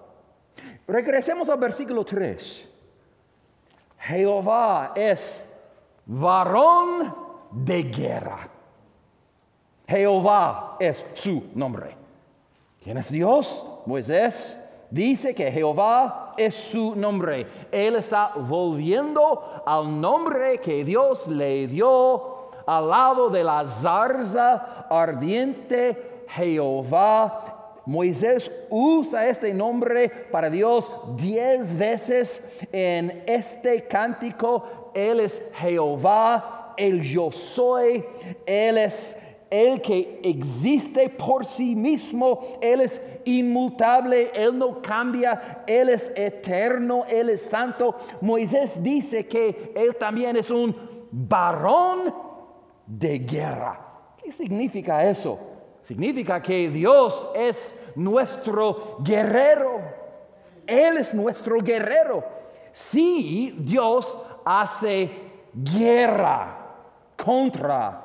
Regresemos 0.87 1.49
al 1.49 1.59
versículo 1.59 2.05
3. 2.05 2.69
Jehová 3.99 4.93
es 4.95 5.49
varón 6.07 7.15
de 7.51 7.83
guerra. 7.85 8.49
Jehová 9.87 10.77
es 10.81 11.05
su 11.15 11.51
nombre. 11.55 11.97
¿Quién 12.83 12.99
es 12.99 13.11
Dios? 13.11 13.65
Moisés 13.87 14.62
Dice 14.93 15.35
que 15.35 15.51
Jehová 15.51 16.35
es 16.37 16.55
su 16.55 16.95
nombre. 16.95 17.47
Él 17.71 17.97
está 17.97 18.33
volviendo 18.37 19.63
al 19.65 19.99
nombre 19.99 20.59
que 20.59 20.85
Dios 20.85 21.27
le 21.29 21.67
dio 21.67 22.51
al 22.67 22.91
lado 22.91 23.31
de 23.31 23.43
la 23.43 23.67
zarza 23.67 24.87
ardiente 24.91 26.25
Jehová. 26.29 27.81
Moisés 27.87 28.53
usa 28.69 29.27
este 29.29 29.55
nombre 29.55 30.11
para 30.31 30.51
Dios 30.51 30.91
diez 31.17 31.75
veces 31.75 32.45
en 32.71 33.23
este 33.25 33.85
cántico. 33.85 34.91
Él 34.93 35.21
es 35.21 35.43
Jehová, 35.55 36.75
el 36.77 37.01
yo 37.01 37.33
soy, 37.33 38.05
Él 38.45 38.77
es 38.77 39.22
el 39.53 39.83
que 39.83 40.19
existe 40.23 41.11
por 41.11 41.45
sí 41.45 41.77
mismo, 41.77 42.41
Él 42.63 42.81
es 42.81 42.99
inmutable, 43.27 44.31
Él 44.35 44.59
no 44.59 44.81
cambia, 44.81 45.63
Él 45.67 45.91
es 45.91 46.11
eterno, 46.17 47.05
Él 47.07 47.29
es 47.29 47.43
santo. 47.43 47.95
Moisés 48.23 48.83
dice 48.83 49.27
que 49.27 49.73
Él 49.77 49.95
también 49.97 50.37
es 50.37 50.51
un 50.51 50.75
varón 51.11 52.15
de 52.87 53.19
guerra. 53.19 53.79
¿Qué 54.17 54.33
significa 54.33 55.05
eso? 55.05 55.39
Significa 55.83 56.41
que 56.41 56.71
Dios 56.71 57.31
es 57.35 57.79
nuestro 57.95 58.97
guerrero. 59.01 59.83
Él 60.67 60.97
es 60.97 61.13
nuestro 61.13 61.61
guerrero. 61.61 62.25
Si 62.73 63.55
Dios 63.59 64.19
hace 64.47 65.11
guerra 65.53 66.57
contra 67.23 68.02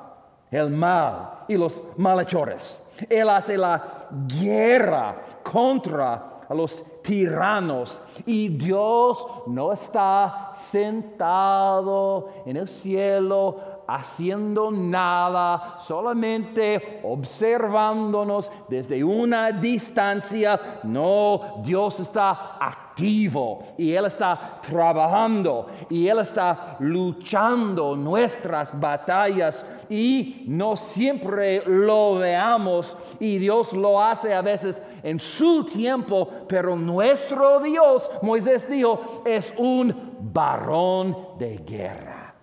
el 0.52 0.70
mal 0.70 1.44
y 1.48 1.56
los 1.56 1.82
malhechores. 1.98 2.84
Él 3.10 3.30
hace 3.30 3.58
la 3.58 4.08
guerra 4.28 5.16
contra 5.44 6.38
los 6.50 6.84
tiranos 7.02 8.02
y 8.26 8.50
Dios 8.50 9.26
no 9.48 9.74
está 9.74 10.54
sentado 10.72 12.30
en 12.46 12.58
el 12.58 12.68
cielo 12.68 13.78
haciendo 13.88 14.70
nada, 14.70 15.78
solamente 15.80 17.00
observándonos 17.04 18.52
desde 18.68 19.04
una 19.04 19.52
distancia. 19.52 20.80
No, 20.84 21.62
Dios 21.64 22.00
está 22.02 22.58
activo 22.60 23.64
y 23.78 23.94
Él 23.94 24.06
está 24.06 24.60
trabajando 24.62 25.68
y 25.90 26.08
Él 26.08 26.20
está 26.20 26.76
luchando 26.80 27.96
nuestras 27.96 28.78
batallas 28.78 29.66
y 29.90 30.44
no 30.48 30.76
siempre 30.76 31.64
lo 31.66 32.16
veamos 32.16 32.98
y 33.20 33.38
Dios 33.38 33.74
lo 33.74 34.02
hace 34.02 34.34
a 34.34 34.42
veces 34.42 34.82
en 35.04 35.20
su 35.20 35.64
tiempo, 35.66 36.30
pero 36.48 36.76
nuestro 36.76 37.60
Dios, 37.60 38.10
Moisés 38.22 38.70
dijo, 38.70 39.24
es 39.26 39.54
un 39.58 40.18
varón 40.20 41.16
de 41.38 41.58
guerra. 41.58 42.34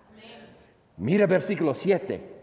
Mira 0.97 1.27
versículo 1.27 1.73
7. 1.73 2.33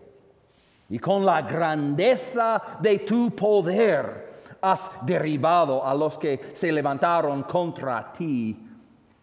Y 0.91 0.99
con 0.99 1.25
la 1.25 1.43
grandeza 1.43 2.63
de 2.81 2.99
tu 2.99 3.31
poder 3.31 4.33
has 4.61 4.91
derribado 5.05 5.85
a 5.85 5.95
los 5.95 6.19
que 6.19 6.53
se 6.55 6.71
levantaron 6.71 7.43
contra 7.45 8.13
ti. 8.13 8.57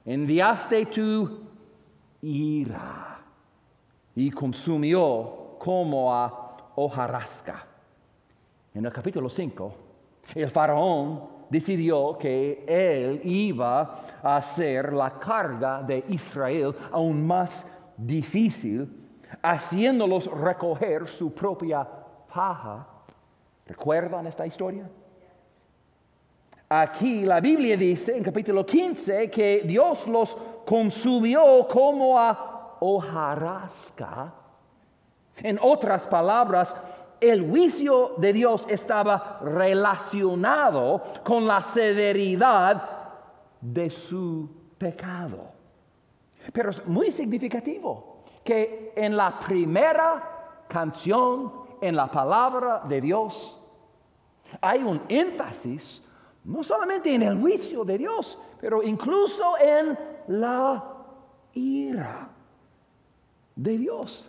Enviaste 0.03 0.87
tu 0.87 1.41
ira 2.21 3.21
y 4.15 4.31
consumió 4.31 5.38
como 5.59 6.11
a 6.11 6.57
hojarasca. 6.75 7.65
En 8.73 8.85
el 8.85 8.91
capítulo 8.91 9.29
5, 9.29 9.73
el 10.35 10.49
faraón 10.49 11.21
decidió 11.49 12.17
que 12.17 12.63
él 12.67 13.21
iba 13.23 13.99
a 14.23 14.37
hacer 14.37 14.93
la 14.93 15.11
carga 15.19 15.83
de 15.83 16.05
Israel 16.09 16.73
aún 16.91 17.25
más 17.25 17.65
difícil 17.97 18.87
haciéndolos 19.41 20.25
recoger 20.27 21.07
su 21.07 21.33
propia 21.33 21.87
paja. 22.33 22.87
¿Recuerdan 23.65 24.27
esta 24.27 24.47
historia? 24.47 24.89
Aquí 26.69 27.25
la 27.25 27.39
Biblia 27.39 27.75
dice 27.75 28.15
en 28.15 28.23
capítulo 28.23 28.65
15 28.65 29.29
que 29.29 29.63
Dios 29.65 30.07
los 30.07 30.37
consumió 30.65 31.67
como 31.67 32.19
a 32.19 32.77
hojarasca. 32.79 34.38
En 35.43 35.59
otras 35.61 36.07
palabras, 36.07 36.75
el 37.19 37.49
juicio 37.49 38.13
de 38.17 38.33
Dios 38.33 38.65
estaba 38.69 39.39
relacionado 39.41 41.03
con 41.23 41.45
la 41.45 41.61
severidad 41.61 42.81
de 43.61 43.89
su 43.89 44.49
pecado. 44.77 45.51
Pero 46.53 46.69
es 46.69 46.85
muy 46.87 47.11
significativo 47.11 48.23
que 48.43 48.93
en 48.95 49.17
la 49.17 49.39
primera 49.39 50.63
canción, 50.67 51.51
en 51.81 51.95
la 51.95 52.09
palabra 52.09 52.81
de 52.87 53.01
Dios, 53.01 53.57
hay 54.61 54.81
un 54.81 55.01
énfasis 55.09 56.01
no 56.45 56.63
solamente 56.63 57.13
en 57.13 57.21
el 57.23 57.39
juicio 57.39 57.83
de 57.83 57.97
Dios, 57.97 58.37
pero 58.59 58.81
incluso 58.81 59.57
en 59.59 59.97
la 60.27 60.83
ira 61.53 62.29
de 63.55 63.77
Dios. 63.77 64.28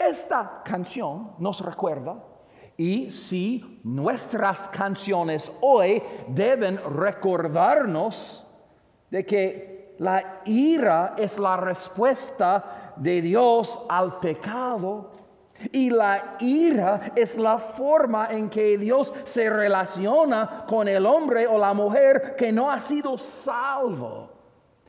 Esta 0.00 0.62
canción 0.64 1.32
nos 1.38 1.60
recuerda 1.60 2.16
y 2.78 3.12
si 3.12 3.82
nuestras 3.84 4.68
canciones 4.68 5.52
hoy 5.60 6.02
deben 6.28 6.80
recordarnos 6.96 8.46
de 9.10 9.26
que 9.26 9.94
la 9.98 10.40
ira 10.46 11.12
es 11.18 11.38
la 11.38 11.58
respuesta 11.58 12.94
de 12.96 13.20
Dios 13.20 13.78
al 13.90 14.18
pecado. 14.20 15.10
Y 15.70 15.90
la 15.90 16.36
ira 16.40 17.12
es 17.14 17.36
la 17.36 17.58
forma 17.58 18.28
en 18.30 18.48
que 18.48 18.78
Dios 18.78 19.12
se 19.24 19.50
relaciona 19.50 20.64
con 20.66 20.88
el 20.88 21.04
hombre 21.04 21.46
o 21.46 21.58
la 21.58 21.74
mujer 21.74 22.34
que 22.38 22.50
no 22.50 22.70
ha 22.70 22.80
sido 22.80 23.18
salvo. 23.18 24.39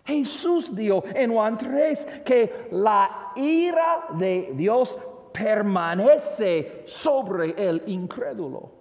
Jesús 0.06 0.76
dijo 0.76 1.04
en 1.14 1.32
Juan 1.32 1.58
3 1.58 2.08
que 2.26 2.68
la 2.72 3.32
ira 3.36 4.06
de 4.18 4.52
Dios 4.54 4.98
permanece 5.32 6.84
sobre 6.88 7.52
el 7.58 7.84
incrédulo. 7.88 8.72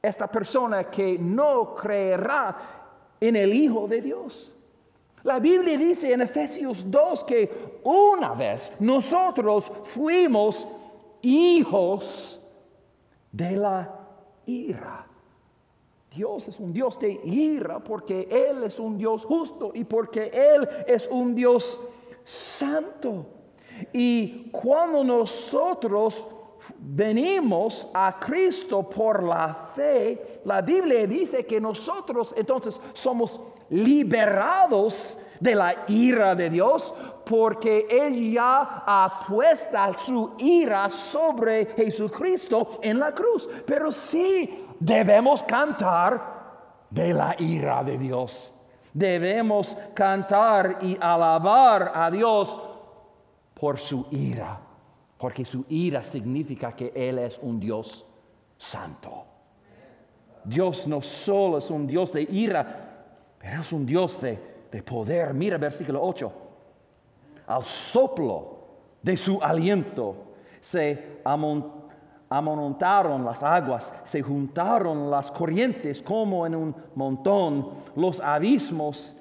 Esta 0.00 0.26
persona 0.26 0.84
que 0.84 1.18
no 1.18 1.74
creerá 1.74 2.56
en 3.20 3.36
el 3.36 3.52
Hijo 3.52 3.86
de 3.86 4.00
Dios. 4.00 4.52
La 5.22 5.38
Biblia 5.38 5.78
dice 5.78 6.12
en 6.12 6.22
Efesios 6.22 6.90
2 6.90 7.24
que 7.24 7.80
una 7.84 8.34
vez 8.34 8.70
nosotros 8.80 9.70
fuimos 9.84 10.68
hijos 11.22 12.40
de 13.30 13.52
la 13.52 13.88
ira. 14.46 15.06
Dios 16.14 16.48
es 16.48 16.58
un 16.60 16.72
Dios 16.72 16.98
de 16.98 17.20
ira 17.24 17.78
porque 17.80 18.28
Él 18.30 18.64
es 18.64 18.78
un 18.78 18.98
Dios 18.98 19.24
justo 19.24 19.72
y 19.74 19.84
porque 19.84 20.30
Él 20.32 20.68
es 20.86 21.08
un 21.10 21.34
Dios 21.34 21.80
santo. 22.24 23.26
Y 23.92 24.50
cuando 24.50 25.02
nosotros 25.02 26.26
venimos 26.78 27.88
a 27.94 28.18
Cristo 28.18 28.88
por 28.88 29.22
la 29.22 29.70
fe, 29.74 30.40
la 30.44 30.60
Biblia 30.60 31.06
dice 31.06 31.46
que 31.46 31.60
nosotros 31.60 32.32
entonces 32.36 32.80
somos 32.92 33.40
liberados 33.70 35.16
de 35.40 35.54
la 35.54 35.84
ira 35.88 36.34
de 36.34 36.50
Dios, 36.50 36.94
porque 37.32 37.86
Él 37.88 38.30
ya 38.30 38.82
ha 38.84 39.24
puesto 39.26 39.78
su 40.04 40.34
ira 40.36 40.90
sobre 40.90 41.64
Jesucristo 41.64 42.78
en 42.82 42.98
la 42.98 43.12
cruz. 43.12 43.48
Pero 43.66 43.90
sí 43.90 44.66
debemos 44.78 45.42
cantar 45.44 46.20
de 46.90 47.14
la 47.14 47.34
ira 47.38 47.82
de 47.82 47.96
Dios. 47.96 48.52
Debemos 48.92 49.74
cantar 49.94 50.80
y 50.82 50.94
alabar 51.00 51.92
a 51.94 52.10
Dios 52.10 52.60
por 53.54 53.78
su 53.78 54.06
ira, 54.10 54.60
porque 55.16 55.46
su 55.46 55.64
ira 55.70 56.04
significa 56.04 56.72
que 56.72 56.92
Él 56.94 57.18
es 57.18 57.38
un 57.38 57.58
Dios 57.58 58.04
santo. 58.58 59.24
Dios 60.44 60.86
no 60.86 61.00
solo 61.00 61.56
es 61.56 61.70
un 61.70 61.86
Dios 61.86 62.12
de 62.12 62.24
ira, 62.24 63.06
pero 63.38 63.62
es 63.62 63.72
un 63.72 63.86
Dios 63.86 64.20
de, 64.20 64.82
poder. 64.82 65.32
Mira 65.32 65.56
versículo 65.56 66.02
8. 66.02 66.41
Al 67.46 67.64
soplo 67.64 68.58
de 69.02 69.16
su 69.16 69.42
aliento 69.42 70.16
se 70.60 71.20
amontaron 71.24 73.24
las 73.24 73.42
aguas, 73.42 73.92
se 74.04 74.22
juntaron 74.22 75.10
las 75.10 75.30
corrientes 75.30 76.02
como 76.02 76.46
en 76.46 76.54
un 76.54 76.74
montón, 76.94 77.70
los 77.96 78.20
abismos 78.20 79.14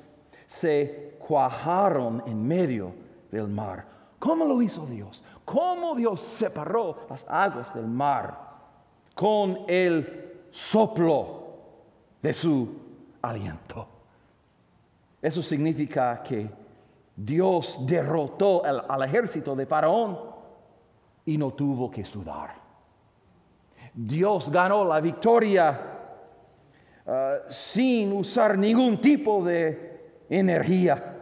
se 0.48 1.16
cuajaron 1.20 2.24
en 2.26 2.48
medio 2.48 2.94
del 3.32 3.48
mar. 3.48 3.86
¿Cómo 4.20 4.46
lo 4.46 4.62
hizo 4.62 4.86
Dios? 4.86 5.24
¿Cómo 5.46 5.96
Dios 5.96 6.22
separó 6.22 7.08
las 7.10 7.26
aguas 7.28 7.74
del 7.74 7.88
mar? 7.88 8.52
Con 9.16 9.60
el 9.68 10.46
soplo 10.52 11.42
de 12.22 12.34
su 12.34 12.70
aliento. 13.22 13.88
Eso 15.22 15.42
significa 15.42 16.22
que 16.22 16.50
Dios 17.24 17.78
derrotó 17.86 18.64
al, 18.66 19.04
ejército 19.04 19.56
de 19.56 19.68
Faraón 19.68 20.18
y 21.26 21.38
no 21.38 21.52
tuvo 21.52 21.92
que 21.92 22.04
sudar. 22.04 22.56
Dios 23.94 24.50
ganó 24.52 24.84
la 24.86 25.00
victoria 25.00 25.80
uh, 27.06 27.12
sin 27.52 28.12
usar 28.14 28.58
ningún 28.58 29.00
tipo 29.00 29.44
de 29.44 30.24
energía 30.30 31.18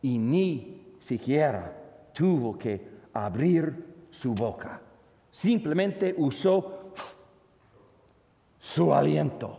y 0.00 0.16
ni 0.18 0.96
siquiera 0.98 1.76
tuvo 2.14 2.56
que 2.56 2.88
abrir 3.12 4.06
su 4.10 4.32
boca. 4.32 4.80
Simplemente 5.30 6.14
usó 6.16 6.92
su 8.58 8.94
aliento 8.94 9.58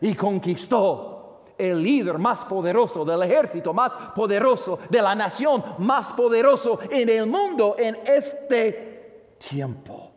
y 0.00 0.14
conquistó 0.14 1.09
el 1.60 1.82
líder 1.82 2.18
más 2.18 2.40
poderoso 2.40 3.04
del 3.04 3.22
ejército, 3.22 3.72
más 3.72 3.92
poderoso 4.14 4.78
de 4.88 5.02
la 5.02 5.14
nación, 5.14 5.62
más 5.78 6.12
poderoso 6.12 6.78
en 6.90 7.08
el 7.08 7.26
mundo 7.26 7.76
en 7.78 7.98
este 8.06 9.36
tiempo. 9.48 10.10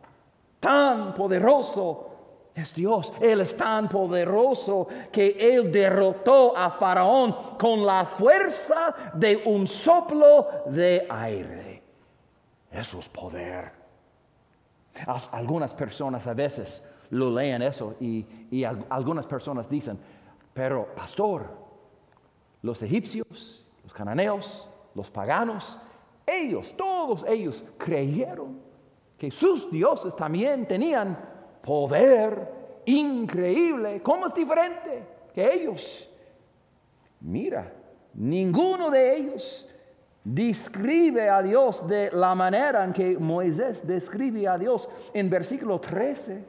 Tan 0.60 1.14
poderoso 1.14 2.14
es 2.54 2.74
Dios. 2.74 3.12
Él 3.20 3.40
es 3.40 3.56
tan 3.56 3.88
poderoso 3.88 4.86
que 5.10 5.36
Él 5.38 5.72
derrotó 5.72 6.56
a 6.56 6.70
Faraón 6.70 7.36
con 7.58 7.84
la 7.84 8.06
fuerza 8.06 8.94
de 9.14 9.42
un 9.44 9.66
soplo 9.66 10.46
de 10.66 11.06
aire. 11.08 11.82
Eso 12.70 12.98
es 12.98 13.08
poder. 13.08 13.72
Algunas 15.32 15.74
personas 15.74 16.26
a 16.26 16.34
veces 16.34 16.84
lo 17.10 17.30
leen 17.30 17.62
eso 17.62 17.94
y, 18.00 18.24
y 18.50 18.64
algunas 18.64 19.26
personas 19.26 19.68
dicen, 19.68 19.98
pero 20.54 20.86
pastor, 20.94 21.50
los 22.62 22.80
egipcios, 22.82 23.66
los 23.82 23.92
cananeos, 23.92 24.70
los 24.94 25.10
paganos, 25.10 25.78
ellos, 26.26 26.72
todos 26.76 27.24
ellos 27.28 27.62
creyeron 27.76 28.58
que 29.18 29.30
sus 29.30 29.70
dioses 29.70 30.14
también 30.16 30.66
tenían 30.66 31.18
poder 31.62 32.48
increíble. 32.86 34.00
¿Cómo 34.02 34.26
es 34.26 34.34
diferente 34.34 35.04
que 35.34 35.52
ellos? 35.52 36.08
Mira, 37.20 37.72
ninguno 38.14 38.90
de 38.90 39.16
ellos 39.16 39.68
describe 40.22 41.28
a 41.28 41.42
Dios 41.42 41.86
de 41.86 42.10
la 42.12 42.34
manera 42.34 42.84
en 42.84 42.92
que 42.92 43.18
Moisés 43.18 43.86
describe 43.86 44.48
a 44.48 44.56
Dios 44.56 44.88
en 45.12 45.28
versículo 45.28 45.80
13. 45.80 46.44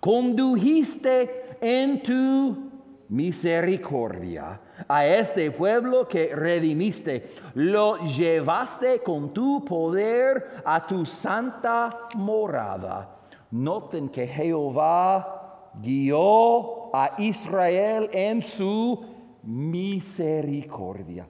Condujiste 0.00 1.56
en 1.60 2.02
tu 2.02 2.69
misericordia 3.10 4.60
a 4.88 5.04
este 5.04 5.50
pueblo 5.50 6.06
que 6.08 6.34
redimiste. 6.34 7.30
Lo 7.54 7.98
llevaste 8.06 9.00
con 9.00 9.34
tu 9.34 9.64
poder 9.64 10.62
a 10.64 10.86
tu 10.86 11.04
santa 11.04 12.08
morada. 12.16 13.16
Noten 13.50 14.08
que 14.08 14.26
Jehová 14.26 15.70
guió 15.82 16.94
a 16.94 17.14
Israel 17.18 18.08
en 18.12 18.42
su 18.42 19.04
misericordia. 19.42 21.28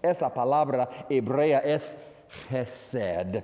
Esa 0.00 0.32
palabra 0.32 0.88
hebrea 1.08 1.58
es 1.58 1.94
Gesed 2.48 3.42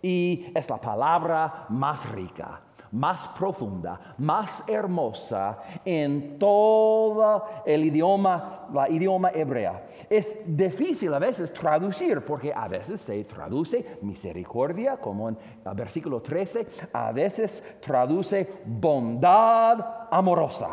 y 0.00 0.52
es 0.54 0.70
la 0.70 0.80
palabra 0.80 1.66
más 1.68 2.08
rica 2.12 2.62
más 2.92 3.28
profunda, 3.28 4.14
más 4.18 4.62
hermosa 4.68 5.58
en 5.84 6.38
todo 6.38 7.44
el 7.64 7.84
idioma, 7.84 8.68
la 8.72 8.88
idioma 8.88 9.30
hebrea. 9.34 9.86
Es 10.08 10.38
difícil 10.46 11.12
a 11.14 11.18
veces 11.18 11.52
traducir 11.52 12.20
porque 12.22 12.52
a 12.52 12.68
veces 12.68 13.00
se 13.00 13.24
traduce 13.24 13.98
misericordia 14.02 14.96
como 14.96 15.28
en 15.28 15.38
el 15.64 15.74
versículo 15.74 16.20
13, 16.20 16.66
a 16.92 17.12
veces 17.12 17.62
traduce 17.80 18.48
bondad 18.64 20.08
amorosa. 20.10 20.70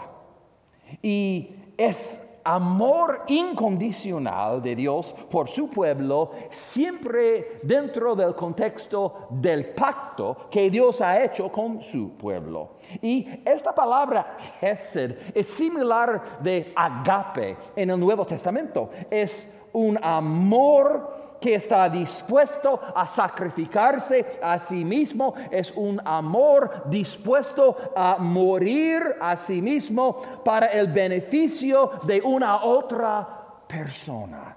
Y 1.02 1.56
es 1.78 2.25
amor 2.46 3.24
incondicional 3.28 4.62
de 4.62 4.76
Dios 4.76 5.14
por 5.30 5.50
su 5.50 5.70
pueblo, 5.70 6.32
siempre 6.50 7.60
dentro 7.64 8.16
del 8.16 8.36
contexto 8.36 9.28
del 9.32 9.74
pacto 9.74 10.48
que 10.50 10.70
Dios 10.70 11.02
ha 11.02 11.22
hecho 11.24 11.52
con 11.52 11.84
su 11.84 12.12
pueblo. 12.16 12.78
Y 13.02 13.28
esta 13.44 13.74
palabra 13.74 14.38
Hesed 14.62 15.18
es 15.34 15.48
similar 15.48 16.40
de 16.42 16.72
agape 16.76 17.58
en 17.76 17.90
el 17.90 18.00
Nuevo 18.00 18.26
Testamento. 18.26 18.92
Es 19.10 19.52
un 19.74 20.00
amor 20.02 21.25
que 21.40 21.56
está 21.56 21.90
dispuesto 21.90 22.80
a 22.96 23.08
sacrificarse 23.08 24.40
a 24.42 24.60
sí 24.60 24.84
mismo, 24.84 25.34
es 25.52 25.72
un 25.72 26.02
amor 26.04 26.84
dispuesto 26.86 27.92
a 27.96 28.18
morir 28.18 29.16
a 29.20 29.36
sí 29.36 29.62
mismo 29.62 30.42
para 30.44 30.68
el 30.68 30.88
beneficio 30.88 31.92
de 32.04 32.22
una 32.22 32.64
otra 32.64 33.28
persona. 33.68 34.56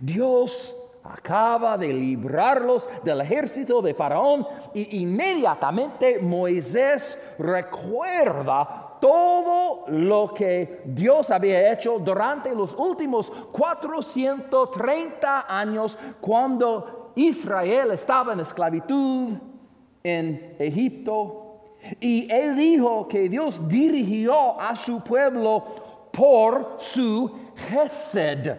Dios 0.00 0.74
acaba 1.04 1.76
de 1.76 1.92
librarlos 1.92 2.88
del 3.02 3.20
ejército 3.20 3.82
de 3.82 3.94
Faraón 3.94 4.46
y 4.72 5.02
inmediatamente 5.02 6.18
Moisés 6.18 7.18
recuerda 7.38 8.83
todo 9.04 9.84
lo 9.88 10.32
que 10.32 10.80
Dios 10.86 11.30
había 11.30 11.74
hecho 11.74 11.98
durante 11.98 12.54
los 12.54 12.74
últimos 12.74 13.30
430 13.52 15.44
años 15.46 15.98
cuando 16.22 17.12
Israel 17.14 17.90
estaba 17.90 18.32
en 18.32 18.40
esclavitud 18.40 19.34
en 20.02 20.56
Egipto. 20.58 21.76
Y 22.00 22.32
él 22.32 22.56
dijo 22.56 23.06
que 23.06 23.28
Dios 23.28 23.60
dirigió 23.68 24.58
a 24.58 24.74
su 24.74 25.02
pueblo 25.02 26.08
por 26.10 26.76
su 26.78 27.30
Gesed, 27.56 28.56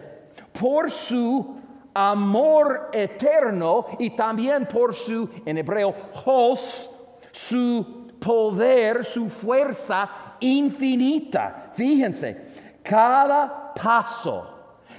por 0.52 0.92
su 0.92 1.56
amor 1.92 2.90
eterno 2.92 3.86
y 3.98 4.10
también 4.10 4.68
por 4.68 4.94
su, 4.94 5.28
en 5.44 5.58
hebreo, 5.58 5.92
Hos, 6.24 6.88
su 7.32 8.06
poder, 8.20 9.04
su 9.04 9.28
fuerza 9.28 10.08
infinita. 10.40 11.72
Fíjense, 11.74 12.36
cada 12.82 13.72
paso 13.74 14.56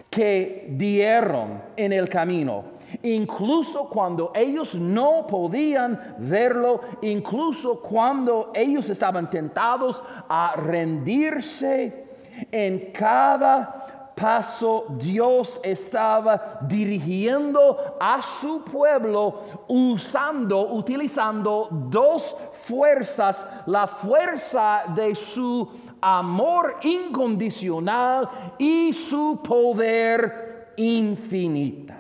que 0.09 0.67
dieron 0.71 1.61
en 1.75 1.93
el 1.93 2.07
camino, 2.09 2.63
incluso 3.03 3.89
cuando 3.89 4.31
ellos 4.33 4.75
no 4.75 5.27
podían 5.27 6.15
verlo, 6.19 6.81
incluso 7.01 7.81
cuando 7.81 8.51
ellos 8.53 8.89
estaban 8.89 9.29
tentados 9.29 10.03
a 10.29 10.55
rendirse, 10.55 12.05
en 12.51 12.91
cada 12.91 14.13
paso 14.15 14.85
Dios 14.97 15.59
estaba 15.63 16.59
dirigiendo 16.61 17.97
a 17.99 18.21
su 18.21 18.63
pueblo 18.63 19.41
usando, 19.67 20.73
utilizando 20.73 21.67
dos 21.71 22.35
fuerzas, 22.67 23.45
la 23.65 23.87
fuerza 23.87 24.83
de 24.95 25.15
su 25.15 25.69
amor 26.01 26.77
incondicional 26.83 28.29
y 28.57 28.91
su 28.93 29.39
poder 29.41 30.73
infinita. 30.75 31.97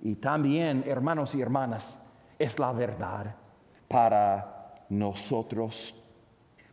Y 0.00 0.16
también, 0.16 0.84
hermanos 0.86 1.34
y 1.34 1.40
hermanas, 1.40 1.98
es 2.38 2.58
la 2.58 2.72
verdad 2.72 3.34
para 3.86 4.74
nosotros. 4.88 5.94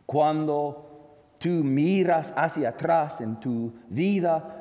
Cuando 0.04 1.36
tú 1.38 1.48
miras 1.48 2.32
hacia 2.36 2.70
atrás 2.70 3.20
en 3.20 3.38
tu 3.38 3.72
vida, 3.88 4.56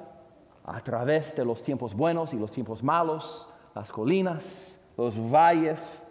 a 0.63 0.79
través 0.81 1.35
de 1.35 1.43
los 1.43 1.63
tiempos 1.63 1.95
buenos 1.95 2.31
y 2.31 2.37
los 2.37 2.51
tiempos 2.51 2.83
malos, 2.83 3.49
las 3.73 3.91
colinas, 3.91 4.79
los 4.95 5.15
valles, 5.31 6.05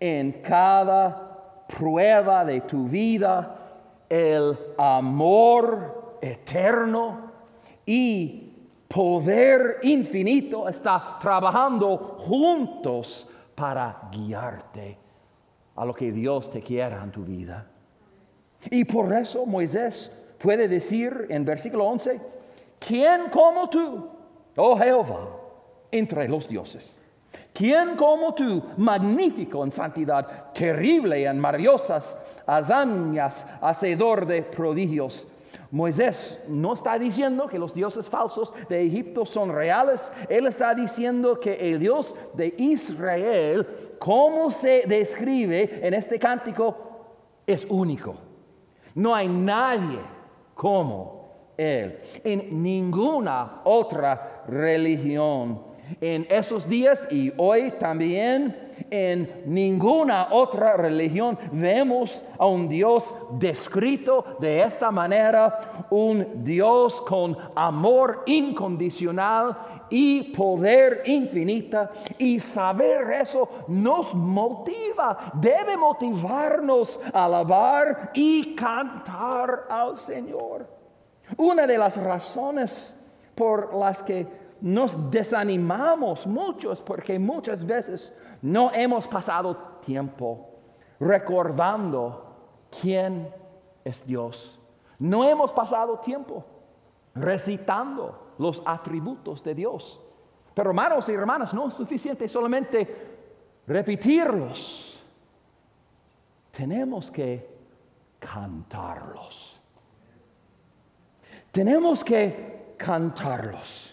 en 0.00 0.32
cada 0.40 1.29
prueba 1.76 2.44
de 2.44 2.62
tu 2.62 2.88
vida 2.88 3.56
el 4.08 4.58
amor 4.76 6.18
eterno 6.20 7.30
y 7.86 8.52
poder 8.88 9.78
infinito 9.82 10.68
está 10.68 11.16
trabajando 11.20 11.96
juntos 11.96 13.28
para 13.54 14.08
guiarte 14.10 14.98
a 15.76 15.84
lo 15.84 15.94
que 15.94 16.10
Dios 16.10 16.50
te 16.50 16.60
quiera 16.60 17.02
en 17.02 17.12
tu 17.12 17.22
vida. 17.22 17.66
Y 18.70 18.84
por 18.84 19.12
eso 19.12 19.46
Moisés 19.46 20.10
puede 20.38 20.66
decir 20.66 21.26
en 21.30 21.44
versículo 21.44 21.86
11, 21.86 22.20
¿quién 22.78 23.30
como 23.30 23.70
tú, 23.70 24.08
oh 24.56 24.76
Jehová, 24.76 25.28
entre 25.92 26.28
los 26.28 26.48
dioses? 26.48 26.99
¿Quién 27.60 27.94
como 27.94 28.32
tú, 28.32 28.62
magnífico 28.78 29.62
en 29.62 29.70
santidad, 29.70 30.50
terrible 30.54 31.26
en 31.26 31.38
maravillosas 31.38 32.16
hazañas, 32.46 33.46
hacedor 33.60 34.24
de 34.24 34.40
prodigios? 34.40 35.26
Moisés 35.70 36.40
no 36.48 36.72
está 36.72 36.98
diciendo 36.98 37.48
que 37.48 37.58
los 37.58 37.74
dioses 37.74 38.08
falsos 38.08 38.54
de 38.70 38.80
Egipto 38.86 39.26
son 39.26 39.52
reales, 39.52 40.10
él 40.30 40.46
está 40.46 40.74
diciendo 40.74 41.38
que 41.38 41.52
el 41.52 41.80
Dios 41.80 42.16
de 42.32 42.54
Israel, 42.56 43.66
como 43.98 44.50
se 44.50 44.84
describe 44.86 45.86
en 45.86 45.92
este 45.92 46.18
cántico, 46.18 46.74
es 47.46 47.66
único. 47.68 48.14
No 48.94 49.14
hay 49.14 49.28
nadie 49.28 50.00
como 50.54 51.52
él 51.58 51.98
en 52.24 52.62
ninguna 52.62 53.60
otra 53.64 54.44
religión 54.48 55.68
en 56.00 56.26
esos 56.30 56.68
días 56.68 57.06
y 57.10 57.32
hoy 57.36 57.72
también 57.72 58.70
en 58.90 59.42
ninguna 59.46 60.28
otra 60.30 60.76
religión 60.76 61.38
vemos 61.52 62.24
a 62.38 62.46
un 62.46 62.68
Dios 62.68 63.04
descrito 63.38 64.36
de 64.40 64.62
esta 64.62 64.90
manera, 64.90 65.86
un 65.90 66.44
Dios 66.44 67.00
con 67.02 67.36
amor 67.54 68.22
incondicional 68.26 69.56
y 69.90 70.34
poder 70.34 71.02
infinita. 71.04 71.90
Y 72.16 72.40
saber 72.40 73.10
eso 73.12 73.48
nos 73.68 74.14
motiva, 74.14 75.32
debe 75.34 75.76
motivarnos 75.76 76.98
a 77.12 77.24
alabar 77.24 78.10
y 78.14 78.54
cantar 78.54 79.66
al 79.68 79.98
Señor. 79.98 80.66
Una 81.36 81.66
de 81.66 81.78
las 81.78 81.96
razones 81.96 82.96
por 83.34 83.74
las 83.74 84.02
que 84.02 84.39
nos 84.60 85.10
desanimamos 85.10 86.26
muchos 86.26 86.80
porque 86.82 87.18
muchas 87.18 87.64
veces 87.64 88.14
no 88.42 88.72
hemos 88.72 89.06
pasado 89.08 89.56
tiempo 89.84 90.50
recordando 90.98 92.36
quién 92.80 93.32
es 93.84 94.04
Dios. 94.06 94.60
No 94.98 95.24
hemos 95.24 95.50
pasado 95.52 95.98
tiempo 95.98 96.44
recitando 97.14 98.34
los 98.38 98.62
atributos 98.64 99.42
de 99.42 99.54
Dios. 99.54 100.00
Pero 100.54 100.70
hermanos 100.70 101.08
y 101.08 101.12
hermanas, 101.12 101.54
no 101.54 101.68
es 101.68 101.74
suficiente 101.74 102.28
solamente 102.28 103.18
repetirlos. 103.66 105.02
Tenemos 106.50 107.10
que 107.10 107.48
cantarlos. 108.18 109.60
Tenemos 111.50 112.04
que 112.04 112.74
cantarlos. 112.76 113.89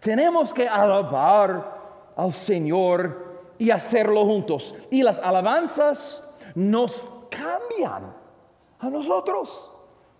Tenemos 0.00 0.54
que 0.54 0.66
alabar 0.66 1.78
al 2.16 2.32
Señor 2.32 3.52
y 3.58 3.70
hacerlo 3.70 4.24
juntos. 4.24 4.74
Y 4.90 5.02
las 5.02 5.18
alabanzas 5.20 6.24
nos 6.54 7.10
cambian 7.30 8.12
a 8.78 8.90
nosotros. 8.90 9.72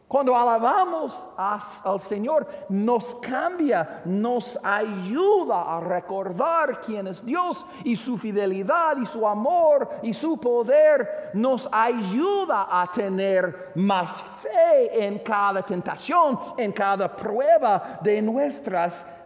Cuando 0.07 0.37
alabamos 0.37 1.17
al 1.37 2.01
Señor, 2.01 2.47
nos 2.69 3.15
cambia, 3.17 4.03
nos 4.05 4.59
ayuda 4.61 5.77
a 5.77 5.81
recordar 5.81 6.81
quién 6.81 7.07
es 7.07 7.25
Dios 7.25 7.65
y 7.85 7.95
su 7.95 8.19
fidelidad 8.19 8.97
y 8.97 9.07
su 9.07 9.25
amor 9.25 9.89
y 10.03 10.13
su 10.13 10.37
poder. 10.37 11.31
Nos 11.33 11.69
ayuda 11.71 12.67
a 12.69 12.91
tener 12.91 13.71
más 13.77 14.21
fe 14.43 15.07
en 15.07 15.21
cada 15.21 15.63
tentación, 15.63 16.39
en 16.57 16.73
cada 16.73 17.15
prueba 17.15 18.01
de 18.03 18.21
nuestras 18.21 19.03
vidas. 19.05 19.20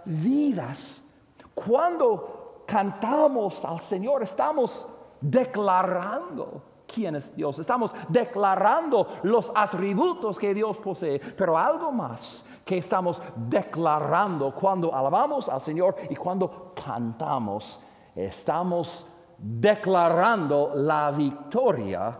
Cuando 1.54 2.64
cantamos 2.66 3.64
al 3.64 3.80
Señor, 3.80 4.22
estamos 4.22 4.86
declarando 5.20 6.62
quién 6.86 7.16
es 7.16 7.34
Dios. 7.34 7.58
Estamos 7.58 7.94
declarando 8.08 9.06
los 9.22 9.50
atributos 9.54 10.38
que 10.38 10.54
Dios 10.54 10.78
posee, 10.78 11.20
pero 11.36 11.56
algo 11.56 11.90
más 11.92 12.44
que 12.64 12.78
estamos 12.78 13.20
declarando 13.36 14.54
cuando 14.54 14.94
alabamos 14.94 15.48
al 15.48 15.60
Señor 15.60 15.96
y 16.08 16.16
cuando 16.16 16.72
cantamos, 16.74 17.80
estamos 18.14 19.06
declarando 19.38 20.72
la 20.74 21.10
victoria 21.10 22.18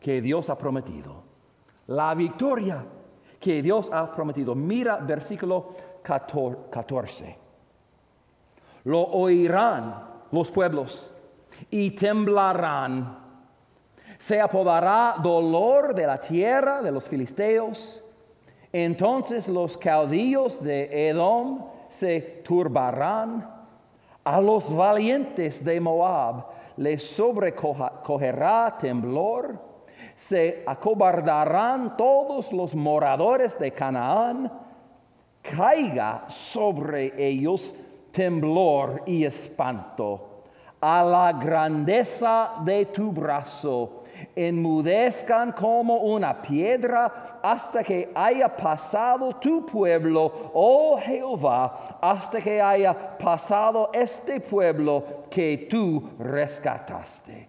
que 0.00 0.20
Dios 0.20 0.50
ha 0.50 0.58
prometido. 0.58 1.22
La 1.86 2.14
victoria 2.14 2.84
que 3.38 3.62
Dios 3.62 3.90
ha 3.92 4.10
prometido. 4.10 4.54
Mira 4.54 4.96
versículo 4.96 5.74
14. 6.04 7.38
Lo 8.84 9.02
oirán 9.02 10.04
los 10.30 10.50
pueblos 10.50 11.12
y 11.70 11.90
temblarán 11.92 13.24
se 14.18 14.40
apodará 14.40 15.16
dolor 15.22 15.94
de 15.94 16.06
la 16.06 16.18
tierra 16.18 16.80
de 16.80 16.90
los 16.90 17.04
filisteos. 17.04 18.02
Entonces 18.72 19.46
los 19.48 19.76
caudillos 19.76 20.62
de 20.62 21.08
Edom 21.10 21.66
se 21.88 22.20
turbarán. 22.42 23.50
A 24.24 24.40
los 24.40 24.74
valientes 24.74 25.62
de 25.62 25.78
Moab 25.78 26.46
les 26.78 27.06
sobrecogerá 27.06 28.78
temblor. 28.80 29.58
Se 30.16 30.64
acobardarán 30.66 31.94
todos 31.98 32.50
los 32.50 32.74
moradores 32.74 33.58
de 33.58 33.72
Canaán. 33.72 34.50
Caiga 35.44 36.24
sobre 36.28 37.12
ellos 37.16 37.74
temblor 38.10 39.02
y 39.06 39.24
espanto. 39.24 40.30
A 40.80 41.02
la 41.02 41.32
grandeza 41.32 42.62
de 42.64 42.86
tu 42.86 43.12
brazo 43.12 44.04
enmudezcan 44.34 45.52
como 45.52 45.96
una 45.96 46.40
piedra 46.40 47.40
hasta 47.42 47.82
que 47.82 48.10
haya 48.14 48.48
pasado 48.48 49.34
tu 49.36 49.64
pueblo, 49.66 50.50
oh 50.54 50.98
Jehová, 50.98 51.98
hasta 52.00 52.40
que 52.40 52.60
haya 52.60 53.16
pasado 53.18 53.90
este 53.92 54.40
pueblo 54.40 55.24
que 55.30 55.66
tú 55.70 56.02
rescataste. 56.18 57.48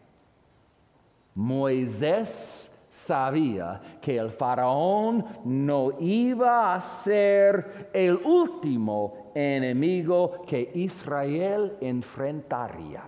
Moisés 1.36 2.65
sabía 3.06 3.82
que 4.02 4.18
el 4.18 4.32
faraón 4.32 5.26
no 5.46 5.94
iba 6.00 6.76
a 6.76 6.82
ser 6.82 7.90
el 7.94 8.16
último 8.24 9.32
enemigo 9.34 10.44
que 10.48 10.72
Israel 10.74 11.78
enfrentaría. 11.82 13.04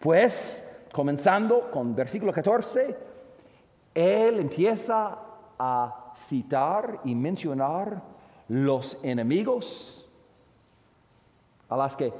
Pues 0.00 0.66
Comenzando 0.96 1.70
con 1.70 1.94
versículo 1.94 2.32
14, 2.32 2.96
él 3.94 4.40
empieza 4.40 5.18
a 5.58 6.14
citar 6.16 7.00
y 7.04 7.14
mencionar 7.14 8.00
los 8.48 8.96
enemigos 9.02 10.08
a 11.68 11.76
las 11.76 11.94
que 11.96 12.14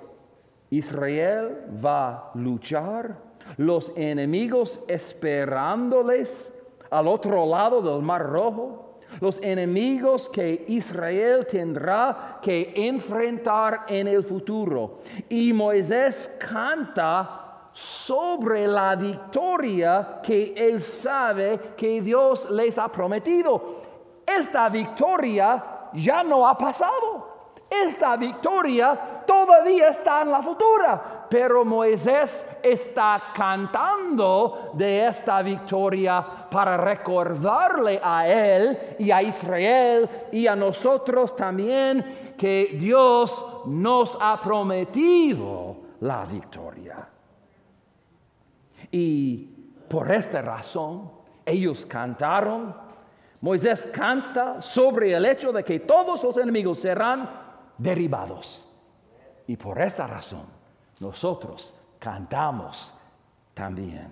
Israel 0.69 1.57
va 1.83 2.09
a 2.09 2.31
luchar, 2.35 3.17
los 3.57 3.91
enemigos 3.97 4.79
esperándoles 4.89 6.53
al 6.91 7.09
otro 7.09 7.47
lado 7.47 7.83
del 7.83 8.03
mar 8.03 8.25
rojo, 8.27 8.99
los 9.21 9.41
enemigos 9.43 10.29
que 10.29 10.65
Israel 10.69 11.47
tendrá 11.51 12.39
que 12.43 12.73
enfrentar 12.77 13.85
en 13.89 14.09
el 14.09 14.23
futuro. 14.23 14.99
Y 15.29 15.53
Moisés 15.53 16.37
canta 16.39 17.71
sobre 17.73 18.67
la 18.67 18.97
victoria 18.97 20.21
que 20.23 20.55
él 20.57 20.83
sabe 20.83 21.75
que 21.77 22.01
Dios 22.01 22.51
les 22.51 22.79
ha 22.79 22.89
prometido. 22.89 23.83
Esta 24.27 24.69
victoria 24.69 25.63
ya 25.93 26.23
no 26.23 26.47
ha 26.47 26.57
pasado. 26.57 27.37
Esta 27.69 28.17
victoria 28.17 29.16
todavía 29.47 29.89
está 29.89 30.23
en 30.23 30.31
la 30.33 30.43
futura, 30.43 31.27
pero 31.31 31.65
Moisés 31.65 32.45
está 32.63 33.33
cantando 33.35 34.73
de 34.75 35.07
esta 35.07 35.41
victoria 35.43 36.25
para 36.51 36.77
recordarle 36.77 38.01
a 38.03 38.27
él 38.27 38.97
y 38.99 39.11
a 39.11 39.23
Israel 39.23 40.09
y 40.33 40.47
a 40.47 40.57
nosotros 40.57 41.37
también 41.37 42.35
que 42.37 42.77
Dios 42.79 43.65
nos 43.67 44.17
ha 44.21 44.41
prometido 44.43 45.77
la 46.01 46.25
victoria. 46.25 47.09
Y 48.91 49.39
por 49.89 50.11
esta 50.11 50.43
razón 50.43 51.11
ellos 51.45 51.87
cantaron. 51.87 52.75
Moisés 53.41 53.89
canta 53.93 54.61
sobre 54.61 55.13
el 55.13 55.25
hecho 55.25 55.53
de 55.53 55.63
que 55.63 55.81
todos 55.81 56.23
los 56.25 56.37
enemigos 56.37 56.81
serán 56.81 57.29
derribados. 57.79 58.66
Y 59.47 59.57
por 59.57 59.81
esta 59.81 60.07
razón 60.07 60.45
nosotros 61.01 61.75
cantamos 61.99 62.95
también. 63.55 64.09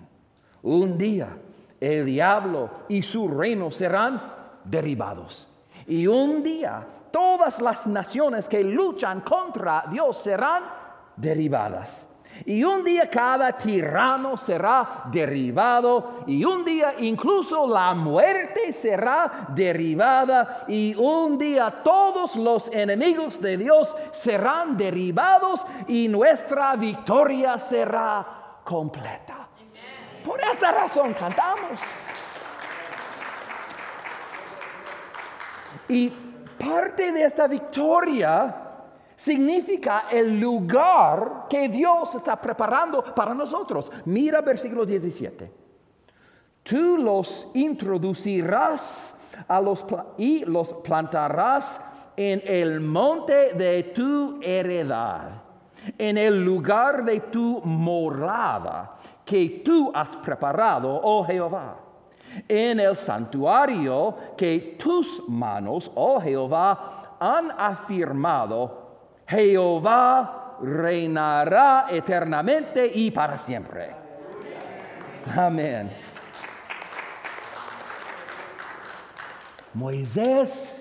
Un 0.63 0.97
día 0.97 1.29
el 1.79 2.05
diablo 2.05 2.69
y 2.87 3.01
su 3.01 3.27
reino 3.27 3.69
serán 3.71 4.21
derribados. 4.63 5.47
Y 5.87 6.07
un 6.07 6.41
día 6.41 6.85
todas 7.11 7.61
las 7.61 7.85
naciones 7.87 8.49
que 8.49 8.63
luchan 8.63 9.21
contra 9.21 9.85
Dios 9.89 10.17
serán 10.17 10.63
derribadas. 11.15 12.07
Y 12.43 12.63
un 12.63 12.83
día 12.83 13.09
cada 13.09 13.53
tirano 13.53 14.35
será 14.35 15.03
derribado 15.05 16.23
y 16.27 16.43
un 16.43 16.65
día 16.65 16.95
incluso 16.99 17.65
la 17.65 17.93
muerte 17.93 18.73
será 18.73 19.47
derribada 19.49 20.65
y 20.67 20.93
un 20.95 21.37
día 21.37 21.71
todos 21.83 22.35
los 22.35 22.67
enemigos 22.73 23.39
de 23.39 23.57
Dios 23.57 23.95
serán 24.11 24.75
derribados 24.75 25.65
y 25.87 26.07
nuestra 26.09 26.75
victoria 26.75 27.57
será 27.57 28.25
completa. 28.63 29.47
Por 30.25 30.41
esta 30.41 30.71
razón 30.71 31.13
cantamos. 31.13 31.79
Y 35.87 36.09
parte 36.57 37.11
de 37.11 37.23
esta 37.23 37.47
victoria 37.47 38.64
significa 39.25 40.05
el 40.11 40.39
lugar 40.39 41.47
que 41.49 41.67
Dios 41.67 42.13
está 42.13 42.39
preparando 42.39 43.03
para 43.03 43.33
nosotros. 43.33 43.91
Mira 44.05 44.41
versículo 44.41 44.85
17. 44.85 45.51
Tú 46.61 46.97
los 46.99 47.47
introducirás 47.55 49.15
a 49.47 49.59
los 49.59 49.83
y 50.19 50.45
los 50.45 50.71
plantarás 50.75 51.81
en 52.15 52.43
el 52.45 52.79
monte 52.79 53.53
de 53.53 53.83
tu 53.95 54.39
heredad, 54.43 55.41
en 55.97 56.19
el 56.19 56.45
lugar 56.45 57.03
de 57.03 57.19
tu 57.21 57.61
morada 57.63 58.95
que 59.25 59.63
tú 59.65 59.91
has 59.93 60.15
preparado, 60.17 61.01
oh 61.03 61.23
Jehová, 61.23 61.77
en 62.47 62.79
el 62.79 62.95
santuario 62.95 64.15
que 64.37 64.77
tus 64.79 65.27
manos, 65.27 65.91
oh 65.95 66.21
Jehová, 66.21 67.17
han 67.19 67.49
afirmado 67.57 68.84
Jehová 69.27 70.57
reinará 70.61 71.87
eternamente 71.89 72.89
y 72.93 73.11
para 73.11 73.37
siempre. 73.37 73.91
Amén. 75.35 75.91
Moisés 79.73 80.74